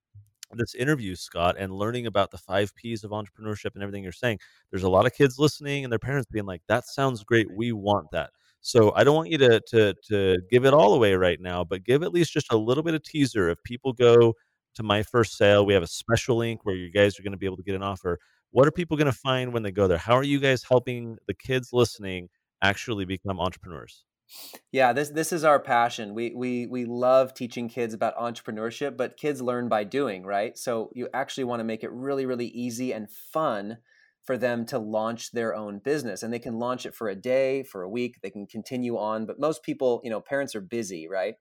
this 0.53 0.75
interview, 0.75 1.15
Scott, 1.15 1.57
and 1.59 1.73
learning 1.73 2.07
about 2.07 2.31
the 2.31 2.39
five 2.39 2.75
P's 2.75 3.05
of 3.05 3.11
entrepreneurship 3.11 3.75
and 3.75 3.83
everything 3.83 4.03
you're 4.03 4.13
saying, 4.13 4.39
there's 4.71 4.83
a 4.83 4.91
lot 4.91 5.07
of 5.07 5.13
kids 5.13 5.39
listening 5.39 5.85
and 5.85 5.93
their 5.93 5.99
parents 5.99 6.29
being 6.33 6.47
like, 6.47 6.63
"That 6.69 6.87
sounds 6.87 7.23
great. 7.23 7.51
We 7.55 7.73
want 7.73 8.11
that." 8.13 8.31
So 8.61 8.93
I 8.95 9.05
don't 9.05 9.17
want 9.17 9.31
you 9.31 9.39
to 9.39 9.61
to 9.69 9.95
to 10.09 10.39
give 10.51 10.65
it 10.65 10.75
all 10.75 10.95
away 10.95 11.15
right 11.15 11.41
now, 11.41 11.65
but 11.65 11.85
give 11.85 12.03
at 12.03 12.13
least 12.13 12.33
just 12.33 12.53
a 12.53 12.57
little 12.57 12.83
bit 12.83 12.95
of 12.95 13.03
teaser. 13.03 13.49
If 13.49 13.63
people 13.65 13.93
go 13.93 14.35
to 14.75 14.83
my 14.83 15.03
first 15.03 15.37
sale, 15.37 15.65
we 15.65 15.75
have 15.75 15.83
a 15.83 15.89
special 15.89 16.37
link 16.37 16.65
where 16.65 16.75
you 16.75 16.91
guys 16.91 17.19
are 17.19 17.23
going 17.23 17.33
to 17.33 17.39
be 17.39 17.47
able 17.47 17.57
to 17.57 17.63
get 17.63 17.75
an 17.75 17.83
offer. 17.83 18.19
What 18.51 18.67
are 18.67 18.73
people 18.73 18.97
going 18.97 19.07
to 19.07 19.13
find 19.13 19.53
when 19.53 19.63
they 19.63 19.71
go 19.71 19.87
there? 19.87 19.99
How 19.99 20.15
are 20.15 20.23
you 20.25 20.41
guys 20.41 20.63
helping 20.63 21.17
the 21.27 21.35
kids 21.35 21.71
listening 21.73 22.29
actually 22.63 23.05
become 23.05 23.41
entrepreneurs? 23.41 24.05
Yeah, 24.71 24.93
this 24.93 25.09
this 25.09 25.33
is 25.33 25.43
our 25.43 25.59
passion. 25.59 26.15
We 26.15 26.33
we 26.35 26.67
we 26.67 26.85
love 26.85 27.35
teaching 27.35 27.69
kids 27.69 27.95
about 27.95 28.17
entrepreneurship, 28.17 28.97
but 28.97 29.17
kids 29.17 29.43
learn 29.43 29.69
by 29.69 29.85
doing, 29.85 30.25
right? 30.25 30.57
So 30.57 30.91
you 30.95 31.09
actually 31.13 31.45
want 31.45 31.61
to 31.61 31.65
make 31.65 31.83
it 31.83 31.91
really 31.91 32.27
really 32.27 32.47
easy 32.47 32.93
and 32.93 33.11
fun 33.11 33.79
for 34.25 34.37
them 34.37 34.67
to 34.67 34.79
launch 34.79 35.33
their 35.33 35.55
own 35.55 35.81
business 35.83 36.23
and 36.23 36.33
they 36.33 36.39
can 36.39 36.59
launch 36.59 36.87
it 36.87 36.95
for 36.95 37.09
a 37.09 37.15
day, 37.15 37.63
for 37.63 37.83
a 37.83 37.89
week, 37.89 38.19
they 38.23 38.31
can 38.31 38.47
continue 38.47 38.97
on, 38.97 39.27
but 39.27 39.41
most 39.41 39.63
people, 39.63 40.01
you 40.05 40.11
know, 40.11 40.21
parents 40.21 40.55
are 40.55 40.61
busy, 40.61 41.09
right? 41.09 41.35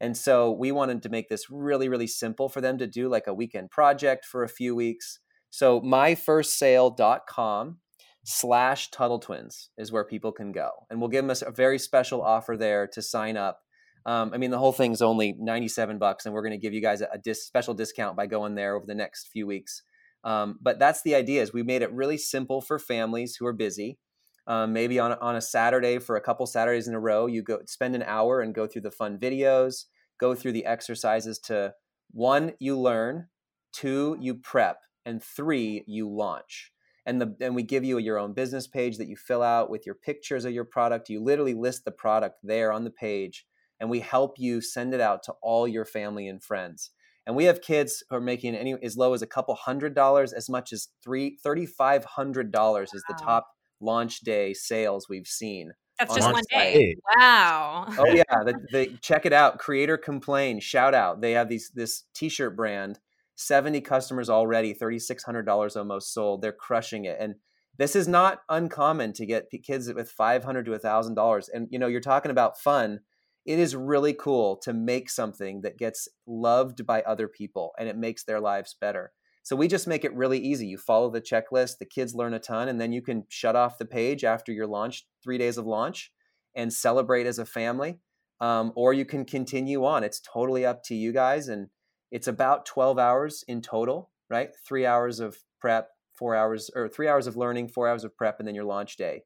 And 0.00 0.16
so 0.16 0.50
we 0.50 0.72
wanted 0.72 1.02
to 1.02 1.08
make 1.08 1.28
this 1.28 1.50
really 1.50 1.88
really 1.88 2.06
simple 2.06 2.48
for 2.48 2.60
them 2.60 2.78
to 2.78 2.86
do 2.86 3.08
like 3.08 3.26
a 3.26 3.34
weekend 3.34 3.70
project 3.70 4.24
for 4.24 4.42
a 4.42 4.48
few 4.48 4.74
weeks. 4.74 5.18
So 5.50 5.80
myfirstsale.com 5.80 7.78
slash 8.24 8.90
Tuttle 8.90 9.18
Twins 9.18 9.70
is 9.76 9.92
where 9.92 10.04
people 10.04 10.32
can 10.32 10.52
go. 10.52 10.70
And 10.88 11.00
we'll 11.00 11.08
give 11.08 11.26
them 11.26 11.36
a, 11.46 11.50
very 11.50 11.78
special 11.78 12.22
offer 12.22 12.56
there 12.56 12.86
to 12.88 13.02
sign 13.02 13.36
up. 13.36 13.60
Um, 14.06 14.30
I 14.32 14.38
mean, 14.38 14.50
the 14.50 14.58
whole 14.58 14.72
thing's 14.72 15.02
only 15.02 15.36
97 15.38 15.98
bucks, 15.98 16.24
and 16.24 16.34
we're 16.34 16.42
going 16.42 16.52
to 16.52 16.58
give 16.58 16.72
you 16.72 16.80
guys 16.80 17.02
a, 17.02 17.08
a 17.12 17.18
dis- 17.18 17.44
special 17.44 17.74
discount 17.74 18.16
by 18.16 18.26
going 18.26 18.54
there 18.54 18.76
over 18.76 18.86
the 18.86 18.94
next 18.94 19.28
few 19.28 19.46
weeks. 19.46 19.82
Um, 20.24 20.58
but 20.60 20.78
that's 20.78 21.02
the 21.02 21.14
idea 21.14 21.42
is 21.42 21.52
we 21.52 21.62
made 21.62 21.82
it 21.82 21.92
really 21.92 22.18
simple 22.18 22.60
for 22.60 22.78
families 22.78 23.36
who 23.36 23.46
are 23.46 23.52
busy. 23.52 23.98
Um, 24.46 24.72
maybe 24.72 24.98
on, 24.98 25.12
on 25.12 25.36
a 25.36 25.40
Saturday 25.40 25.98
for 25.98 26.16
a 26.16 26.20
couple 26.20 26.46
Saturdays 26.46 26.88
in 26.88 26.94
a 26.94 27.00
row, 27.00 27.26
you 27.26 27.42
go 27.42 27.60
spend 27.66 27.94
an 27.94 28.02
hour 28.02 28.40
and 28.40 28.54
go 28.54 28.66
through 28.66 28.82
the 28.82 28.90
fun 28.90 29.18
videos, 29.18 29.84
go 30.18 30.34
through 30.34 30.52
the 30.52 30.66
exercises 30.66 31.38
to 31.40 31.74
one, 32.10 32.54
you 32.58 32.78
learn, 32.78 33.28
two, 33.72 34.16
you 34.20 34.34
prep, 34.34 34.78
and 35.06 35.22
three, 35.22 35.84
you 35.86 36.08
launch. 36.08 36.72
And 37.06 37.20
the 37.20 37.36
and 37.40 37.54
we 37.54 37.62
give 37.62 37.84
you 37.84 37.98
your 37.98 38.18
own 38.18 38.34
business 38.34 38.66
page 38.66 38.98
that 38.98 39.08
you 39.08 39.16
fill 39.16 39.42
out 39.42 39.70
with 39.70 39.86
your 39.86 39.94
pictures 39.94 40.44
of 40.44 40.52
your 40.52 40.64
product. 40.64 41.08
You 41.08 41.22
literally 41.22 41.54
list 41.54 41.84
the 41.84 41.92
product 41.92 42.36
there 42.42 42.72
on 42.72 42.84
the 42.84 42.90
page 42.90 43.46
and 43.80 43.88
we 43.88 44.00
help 44.00 44.38
you 44.38 44.60
send 44.60 44.92
it 44.92 45.00
out 45.00 45.22
to 45.24 45.32
all 45.42 45.66
your 45.66 45.86
family 45.86 46.28
and 46.28 46.42
friends 46.42 46.90
and 47.30 47.36
we 47.36 47.44
have 47.44 47.62
kids 47.62 48.02
who 48.08 48.16
are 48.16 48.20
making 48.20 48.54
any 48.54 48.74
as 48.82 48.96
low 48.96 49.14
as 49.14 49.22
a 49.22 49.26
couple 49.26 49.54
hundred 49.54 49.94
dollars 49.94 50.32
as 50.32 50.48
much 50.48 50.72
as 50.72 50.88
three 51.02 51.38
thirty 51.42 51.66
five 51.66 52.04
hundred 52.04 52.52
dollars 52.52 52.92
is 52.92 53.04
the 53.08 53.14
top 53.14 53.48
launch 53.80 54.20
day 54.20 54.52
sales 54.52 55.08
we've 55.08 55.26
seen 55.26 55.72
That's 55.98 56.10
on 56.10 56.16
just 56.18 56.32
one 56.32 56.44
site. 56.52 56.74
day. 56.74 56.96
Wow. 57.16 57.86
oh 57.98 58.06
yeah 58.12 58.44
the, 58.44 58.54
the, 58.72 58.98
check 59.00 59.24
it 59.24 59.32
out 59.32 59.58
creator 59.58 59.96
complain 59.96 60.60
shout 60.60 60.94
out 60.94 61.20
they 61.20 61.32
have 61.32 61.48
these 61.48 61.70
this 61.74 62.04
t-shirt 62.14 62.56
brand 62.56 62.98
70 63.40 63.80
customers 63.80 64.28
already, 64.28 64.74
$3,600 64.74 65.76
almost 65.76 66.12
sold. 66.12 66.42
They're 66.42 66.52
crushing 66.52 67.06
it. 67.06 67.16
And 67.18 67.36
this 67.78 67.96
is 67.96 68.06
not 68.06 68.40
uncommon 68.50 69.14
to 69.14 69.24
get 69.24 69.50
kids 69.62 69.92
with 69.92 70.10
500 70.10 70.66
to 70.66 70.72
$1,000. 70.72 71.48
And, 71.52 71.66
you 71.70 71.78
know, 71.78 71.86
you're 71.86 72.00
talking 72.00 72.30
about 72.30 72.60
fun. 72.60 73.00
It 73.46 73.58
is 73.58 73.74
really 73.74 74.12
cool 74.12 74.56
to 74.58 74.72
make 74.72 75.10
something 75.10 75.62
that 75.62 75.78
gets 75.78 76.08
loved 76.26 76.86
by 76.86 77.02
other 77.02 77.28
people 77.28 77.72
and 77.78 77.88
it 77.88 77.96
makes 77.96 78.24
their 78.24 78.40
lives 78.40 78.76
better. 78.80 79.12
So 79.42 79.56
we 79.56 79.68
just 79.68 79.86
make 79.88 80.04
it 80.04 80.14
really 80.14 80.38
easy. 80.38 80.66
You 80.66 80.78
follow 80.78 81.10
the 81.10 81.20
checklist, 81.20 81.78
the 81.78 81.86
kids 81.86 82.14
learn 82.14 82.34
a 82.34 82.38
ton, 82.38 82.68
and 82.68 82.80
then 82.80 82.92
you 82.92 83.02
can 83.02 83.24
shut 83.28 83.56
off 83.56 83.78
the 83.78 83.86
page 83.86 84.22
after 84.22 84.52
your 84.52 84.66
launch, 84.66 85.06
three 85.22 85.38
days 85.38 85.56
of 85.56 85.66
launch, 85.66 86.12
and 86.54 86.72
celebrate 86.72 87.26
as 87.26 87.38
a 87.38 87.46
family. 87.46 87.98
Um, 88.40 88.72
or 88.74 88.92
you 88.92 89.04
can 89.04 89.24
continue 89.24 89.84
on. 89.84 90.04
It's 90.04 90.20
totally 90.20 90.64
up 90.64 90.82
to 90.84 90.94
you 90.94 91.12
guys. 91.12 91.48
And 91.48 91.68
it's 92.10 92.28
about 92.28 92.66
12 92.66 92.98
hours 92.98 93.44
in 93.48 93.60
total, 93.60 94.10
right? 94.28 94.50
Three 94.66 94.86
hours 94.86 95.20
of 95.20 95.36
prep, 95.60 95.88
four 96.12 96.34
hours, 96.34 96.70
or 96.74 96.88
three 96.88 97.08
hours 97.08 97.26
of 97.26 97.36
learning, 97.36 97.68
four 97.68 97.88
hours 97.88 98.04
of 98.04 98.16
prep, 98.16 98.38
and 98.38 98.48
then 98.48 98.54
your 98.54 98.64
launch 98.64 98.96
day 98.96 99.24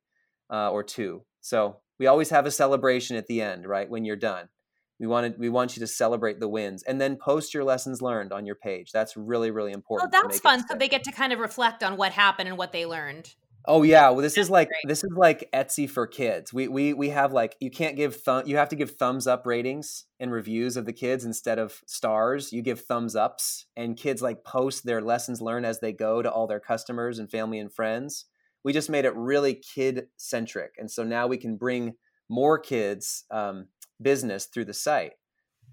uh, 0.50 0.70
or 0.70 0.83
two. 0.83 1.24
So 1.40 1.81
we 1.99 2.07
always 2.07 2.31
have 2.31 2.47
a 2.47 2.51
celebration 2.51 3.17
at 3.17 3.27
the 3.27 3.41
end, 3.43 3.67
right? 3.67 3.89
When 3.89 4.05
you're 4.05 4.17
done. 4.17 4.49
We 5.01 5.09
wanted 5.09 5.39
we 5.39 5.49
want 5.49 5.77
you 5.77 5.81
to 5.81 5.87
celebrate 5.89 6.39
the 6.39 6.49
wins 6.49 6.85
and 6.85 7.01
then 7.01 7.17
post 7.17 7.53
your 7.53 7.65
lessons 7.65 8.01
learned 8.01 8.33
on 8.33 8.47
your 8.47 8.55
page. 8.55 8.93
That's 8.93 9.17
really 9.17 9.51
really 9.51 9.73
Oh, 9.73 9.75
important. 9.75 10.13
to 10.13 10.19
that's 10.23 10.39
fun. 10.41 10.65
So 10.69 10.77
they 10.77 10.89
get 10.89 11.03
to 11.05 11.13
kind 11.13 11.33
of 11.33 11.41
reflect 11.41 11.83
on 11.83 11.97
what 11.97 12.13
happened 12.13 12.49
and 12.49 12.57
what 12.57 12.71
they 12.73 12.87
learned. 12.87 13.35
Oh 13.67 13.83
yeah, 13.83 14.11
well 14.11 14.21
this 14.21 14.35
That's 14.35 14.47
is 14.47 14.51
like 14.51 14.69
great. 14.69 14.83
this 14.87 15.03
is 15.03 15.11
like 15.17 15.49
Etsy 15.53 15.89
for 15.91 16.07
kids. 16.07 16.53
We 16.53 16.69
we 16.69 16.93
we 16.93 17.09
have 17.09 17.33
like 17.33 17.57
you 17.61 17.71
can't 17.71 17.97
give 17.97 18.15
thumb 18.17 18.45
you 18.47 18.57
have 18.57 18.69
to 18.69 18.77
give 18.77 18.93
thumbs 18.93 19.27
up 19.27 19.47
ratings 19.47 20.05
and 20.21 20.31
reviews 20.31 20.77
of 20.77 20.85
the 20.87 20.93
kids 20.93 21.25
instead 21.25 21.59
of 21.59 21.83
stars. 21.87 22.53
You 22.53 22.63
give 22.63 22.81
thumbs 22.83 23.17
ups 23.17 23.67
and 23.77 23.97
kids 23.97 24.23
like 24.23 24.45
post 24.45 24.85
their 24.85 25.01
lessons 25.01 25.41
learned 25.41 25.67
as 25.67 25.81
they 25.81 25.93
go 25.93 26.23
to 26.23 26.31
all 26.31 26.47
their 26.47 26.61
customers 26.61 27.19
and 27.19 27.31
family 27.31 27.59
and 27.59 27.73
friends. 27.73 28.27
We 28.64 28.72
just 28.72 28.90
made 28.90 29.05
it 29.05 29.14
really 29.14 29.55
kid 29.55 30.07
centric, 30.16 30.72
and 30.79 30.90
so 30.90 31.05
now 31.05 31.27
we 31.27 31.37
can 31.37 31.57
bring 31.57 31.94
more 32.29 32.59
kids 32.59 33.24
um, 33.31 33.68
business 34.00 34.46
through 34.46 34.64
the 34.64 34.74
site. 34.74 35.12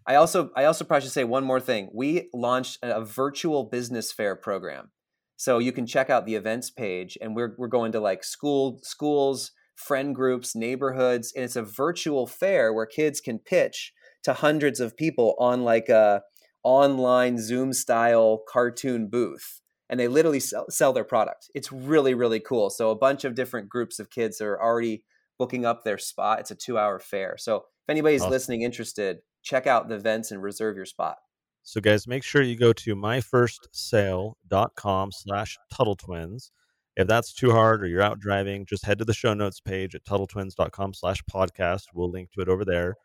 I 0.06 0.16
also 0.16 0.52
I 0.56 0.66
also 0.66 0.84
probably 0.84 1.04
should 1.04 1.14
say 1.14 1.24
one 1.24 1.44
more 1.44 1.60
thing. 1.60 1.90
We 1.94 2.30
launched 2.34 2.80
a 2.82 3.04
virtual 3.04 3.66
business 3.66 4.12
fair 4.12 4.36
program. 4.36 4.92
So 5.38 5.58
you 5.58 5.72
can 5.72 5.88
check 5.88 6.10
out 6.10 6.26
the 6.26 6.36
events 6.36 6.70
page, 6.70 7.18
and 7.22 7.36
we're 7.36 7.56
we're 7.58 7.68
going 7.68 7.92
to 7.94 8.00
like 8.00 8.24
school 8.24 8.80
schools, 8.84 9.52
friend 9.76 10.14
groups, 10.16 10.56
neighborhoods, 10.56 11.34
and 11.36 11.44
it's 11.44 11.56
a 11.56 11.64
virtual 11.64 12.28
fair 12.28 12.74
where 12.74 12.86
kids 12.86 13.20
can 13.22 13.40
pitch 13.40 13.94
to 14.24 14.34
hundreds 14.34 14.80
of 14.80 14.98
people 14.98 15.36
on 15.40 15.64
like 15.64 15.90
a 15.90 16.22
online 16.64 17.40
Zoom 17.40 17.74
style 17.74 18.44
cartoon 18.48 19.08
booth, 19.08 19.61
and 19.92 20.00
they 20.00 20.08
literally 20.08 20.40
sell, 20.40 20.66
sell 20.70 20.94
their 20.94 21.04
product. 21.04 21.52
It's 21.54 21.72
really 21.72 22.16
really 22.16 22.40
cool. 22.40 22.72
So 22.72 22.90
a 22.90 22.96
bunch 22.96 23.26
of 23.26 23.36
different 23.36 23.70
groups 23.70 24.00
of 24.00 24.10
kids 24.10 24.42
are 24.42 24.60
already 24.60 25.04
booking 25.38 25.66
up 25.66 25.84
their 25.84 26.00
spot. 26.00 26.40
It's 26.40 26.50
a 26.52 26.56
two 26.56 26.80
hour 26.80 26.98
fair. 26.98 27.36
So 27.38 27.58
if 27.58 27.64
anybody's 27.90 28.22
Awesome. 28.22 28.32
listening 28.32 28.62
interested, 28.64 29.20
check 29.44 29.68
out 29.68 29.90
the 29.90 29.96
events 29.96 30.32
and 30.32 30.42
reserve 30.42 30.76
your 30.76 30.86
spot. 30.86 31.18
So, 31.64 31.80
guys, 31.80 32.08
make 32.08 32.24
sure 32.24 32.42
you 32.42 32.58
go 32.58 32.74
to 32.74 32.96
myfirstsale.com 32.96 35.12
slash 35.12 35.58
Tuttle 35.72 35.96
Twins. 35.96 36.52
If 36.96 37.08
that's 37.08 37.34
too 37.34 37.52
hard 37.52 37.84
or 37.84 37.88
you're 37.88 38.02
out 38.02 38.20
driving, 38.20 38.66
just 38.66 38.86
head 38.86 39.00
to 39.00 39.06
the 39.06 39.14
show 39.14 39.34
notes 39.34 39.60
page 39.60 39.96
at 39.96 40.04
TuttleTwins.com 40.04 40.94
slash 40.94 41.22
podcast. 41.32 41.86
We'll 41.94 42.10
link 42.10 42.32
to 42.32 42.42
it 42.42 42.50
over 42.50 42.66
there. 42.66 42.96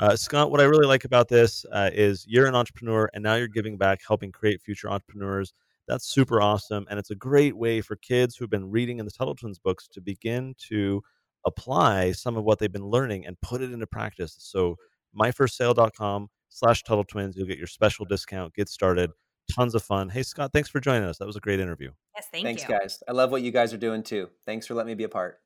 Uh, 0.00 0.16
Scott, 0.16 0.50
what 0.50 0.60
I 0.60 0.64
really 0.64 0.86
like 0.86 1.04
about 1.04 1.28
this 1.28 1.64
uh, 1.70 1.90
is 1.92 2.24
you're 2.26 2.46
an 2.46 2.54
entrepreneur 2.54 3.08
and 3.12 3.22
now 3.22 3.34
you're 3.34 3.48
giving 3.48 3.76
back, 3.76 4.00
helping 4.06 4.32
create 4.32 4.62
future 4.62 4.88
entrepreneurs. 4.88 5.52
That's 5.86 6.06
super 6.06 6.40
awesome. 6.40 6.86
And 6.88 6.98
it's 6.98 7.10
a 7.10 7.14
great 7.14 7.56
way 7.56 7.80
for 7.80 7.96
kids 7.96 8.36
who've 8.36 8.50
been 8.50 8.70
reading 8.70 8.98
in 8.98 9.04
the 9.04 9.10
Tuttle 9.10 9.34
Twins 9.34 9.58
books 9.58 9.88
to 9.88 10.00
begin 10.00 10.54
to 10.68 11.02
apply 11.46 12.12
some 12.12 12.36
of 12.36 12.44
what 12.44 12.58
they've 12.58 12.72
been 12.72 12.86
learning 12.86 13.26
and 13.26 13.40
put 13.40 13.60
it 13.60 13.72
into 13.72 13.86
practice. 13.86 14.36
So 14.38 14.76
myfirstsale.com 15.18 16.28
slash 16.48 16.82
Tuttle 16.82 17.04
Twins, 17.04 17.36
you'll 17.36 17.46
get 17.46 17.58
your 17.58 17.66
special 17.66 18.04
discount. 18.06 18.54
Get 18.54 18.68
started. 18.68 19.10
Tons 19.54 19.74
of 19.74 19.82
fun. 19.82 20.08
Hey, 20.08 20.22
Scott, 20.22 20.52
thanks 20.54 20.70
for 20.70 20.80
joining 20.80 21.04
us. 21.04 21.18
That 21.18 21.26
was 21.26 21.36
a 21.36 21.40
great 21.40 21.60
interview. 21.60 21.90
Yes, 22.16 22.28
thank 22.32 22.44
Thanks, 22.44 22.62
you. 22.62 22.68
guys. 22.68 23.02
I 23.06 23.12
love 23.12 23.30
what 23.30 23.42
you 23.42 23.50
guys 23.50 23.74
are 23.74 23.78
doing 23.78 24.02
too. 24.02 24.30
Thanks 24.46 24.66
for 24.66 24.72
letting 24.72 24.88
me 24.88 24.94
be 24.94 25.04
a 25.04 25.08
part. 25.08 25.40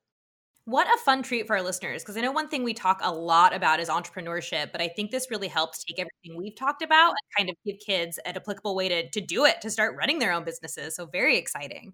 What 0.69 0.85
a 0.85 0.99
fun 0.99 1.23
treat 1.23 1.47
for 1.47 1.55
our 1.55 1.63
listeners. 1.63 2.03
Because 2.03 2.15
I 2.15 2.21
know 2.21 2.31
one 2.31 2.47
thing 2.47 2.63
we 2.63 2.75
talk 2.75 2.99
a 3.01 3.11
lot 3.11 3.55
about 3.55 3.79
is 3.79 3.89
entrepreneurship, 3.89 4.71
but 4.71 4.81
I 4.81 4.87
think 4.87 5.09
this 5.09 5.31
really 5.31 5.47
helps 5.47 5.83
take 5.83 5.97
everything 5.97 6.37
we've 6.37 6.55
talked 6.55 6.83
about 6.83 7.09
and 7.09 7.17
kind 7.35 7.49
of 7.49 7.55
give 7.65 7.77
kids 7.83 8.19
an 8.23 8.35
applicable 8.35 8.75
way 8.75 8.87
to, 8.87 9.09
to 9.09 9.19
do 9.19 9.45
it, 9.45 9.61
to 9.61 9.71
start 9.71 9.95
running 9.97 10.19
their 10.19 10.31
own 10.31 10.43
businesses. 10.43 10.95
So, 10.95 11.07
very 11.07 11.37
exciting. 11.37 11.93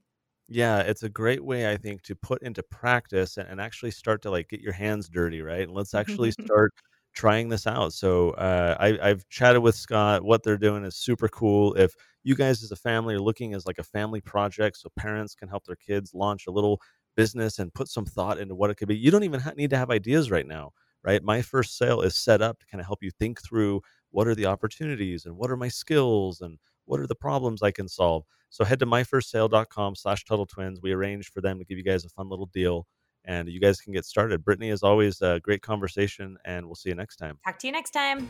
Yeah, 0.49 0.79
it's 0.79 1.03
a 1.03 1.09
great 1.09 1.41
way, 1.41 1.71
I 1.71 1.77
think, 1.77 2.01
to 2.03 2.15
put 2.15 2.43
into 2.43 2.63
practice 2.63 3.37
and, 3.37 3.47
and 3.47 3.61
actually 3.61 3.91
start 3.91 4.21
to 4.23 4.29
like 4.29 4.49
get 4.49 4.59
your 4.59 4.73
hands 4.73 5.07
dirty, 5.07 5.41
right? 5.41 5.61
And 5.61 5.71
let's 5.71 5.93
actually 5.93 6.31
start 6.45 6.73
trying 7.13 7.47
this 7.47 7.65
out. 7.67 7.93
So 7.93 8.31
uh, 8.31 8.75
I, 8.77 8.99
I've 9.01 9.25
chatted 9.29 9.61
with 9.61 9.75
Scott. 9.75 10.21
What 10.25 10.43
they're 10.43 10.57
doing 10.57 10.83
is 10.83 10.97
super 10.97 11.29
cool. 11.29 11.75
If 11.75 11.93
you 12.25 12.35
guys 12.35 12.61
as 12.61 12.71
a 12.71 12.75
family 12.75 13.15
are 13.15 13.21
looking 13.21 13.53
as 13.53 13.65
like 13.65 13.77
a 13.77 13.83
family 13.83 14.19
project, 14.19 14.75
so 14.75 14.89
parents 14.97 15.33
can 15.33 15.47
help 15.47 15.63
their 15.63 15.77
kids 15.77 16.13
launch 16.13 16.45
a 16.45 16.51
little 16.51 16.81
business 17.15 17.59
and 17.59 17.73
put 17.73 17.87
some 17.87 18.05
thought 18.05 18.39
into 18.39 18.55
what 18.55 18.69
it 18.69 18.75
could 18.75 18.87
be. 18.87 18.97
You 18.97 19.11
don't 19.11 19.23
even 19.23 19.39
ha- 19.39 19.53
need 19.55 19.69
to 19.71 19.77
have 19.77 19.89
ideas 19.89 20.31
right 20.31 20.47
now, 20.47 20.71
right? 21.03 21.23
My 21.23 21.41
first 21.41 21.77
sale 21.77 22.01
is 22.01 22.15
set 22.15 22.41
up 22.41 22.59
to 22.59 22.65
kind 22.67 22.81
of 22.81 22.87
help 22.87 23.03
you 23.03 23.11
think 23.11 23.41
through 23.41 23.81
what 24.11 24.27
are 24.27 24.35
the 24.35 24.45
opportunities 24.45 25.25
and 25.25 25.35
what 25.37 25.51
are 25.51 25.57
my 25.57 25.67
skills 25.67 26.41
and 26.41 26.57
what 26.85 26.99
are 26.99 27.07
the 27.07 27.15
problems 27.15 27.61
I 27.61 27.71
can 27.71 27.87
solve. 27.87 28.23
So 28.49 28.63
head 28.63 28.79
to 28.79 28.85
myfirstsale.com 28.85 29.95
slash 29.95 30.23
Tuttle 30.23 30.45
Twins. 30.45 30.81
We 30.81 30.93
arranged 30.93 31.33
for 31.33 31.41
them 31.41 31.59
to 31.59 31.65
give 31.65 31.77
you 31.77 31.83
guys 31.83 32.05
a 32.05 32.09
fun 32.09 32.29
little 32.29 32.45
deal 32.47 32.87
and 33.25 33.49
you 33.49 33.59
guys 33.59 33.81
can 33.81 33.91
get 33.91 34.05
started. 34.05 34.45
Brittany, 34.45 34.69
as 34.69 34.83
always, 34.83 35.21
a 35.21 35.39
great 35.41 35.61
conversation 35.61 36.37
and 36.45 36.65
we'll 36.65 36.75
see 36.75 36.89
you 36.89 36.95
next 36.95 37.17
time. 37.17 37.39
Talk 37.45 37.59
to 37.59 37.67
you 37.67 37.73
next 37.73 37.91
time. 37.91 38.29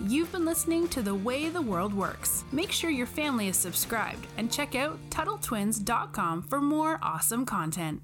You've 0.00 0.30
been 0.30 0.44
listening 0.44 0.86
to 0.88 1.02
The 1.02 1.14
Way 1.14 1.48
the 1.48 1.60
World 1.60 1.92
Works. 1.92 2.44
Make 2.52 2.70
sure 2.70 2.88
your 2.88 3.06
family 3.06 3.48
is 3.48 3.56
subscribed 3.56 4.26
and 4.36 4.50
check 4.50 4.74
out 4.74 4.98
TuttleTwins.com 5.10 6.42
for 6.42 6.60
more 6.60 6.98
awesome 7.02 7.44
content. 7.44 8.00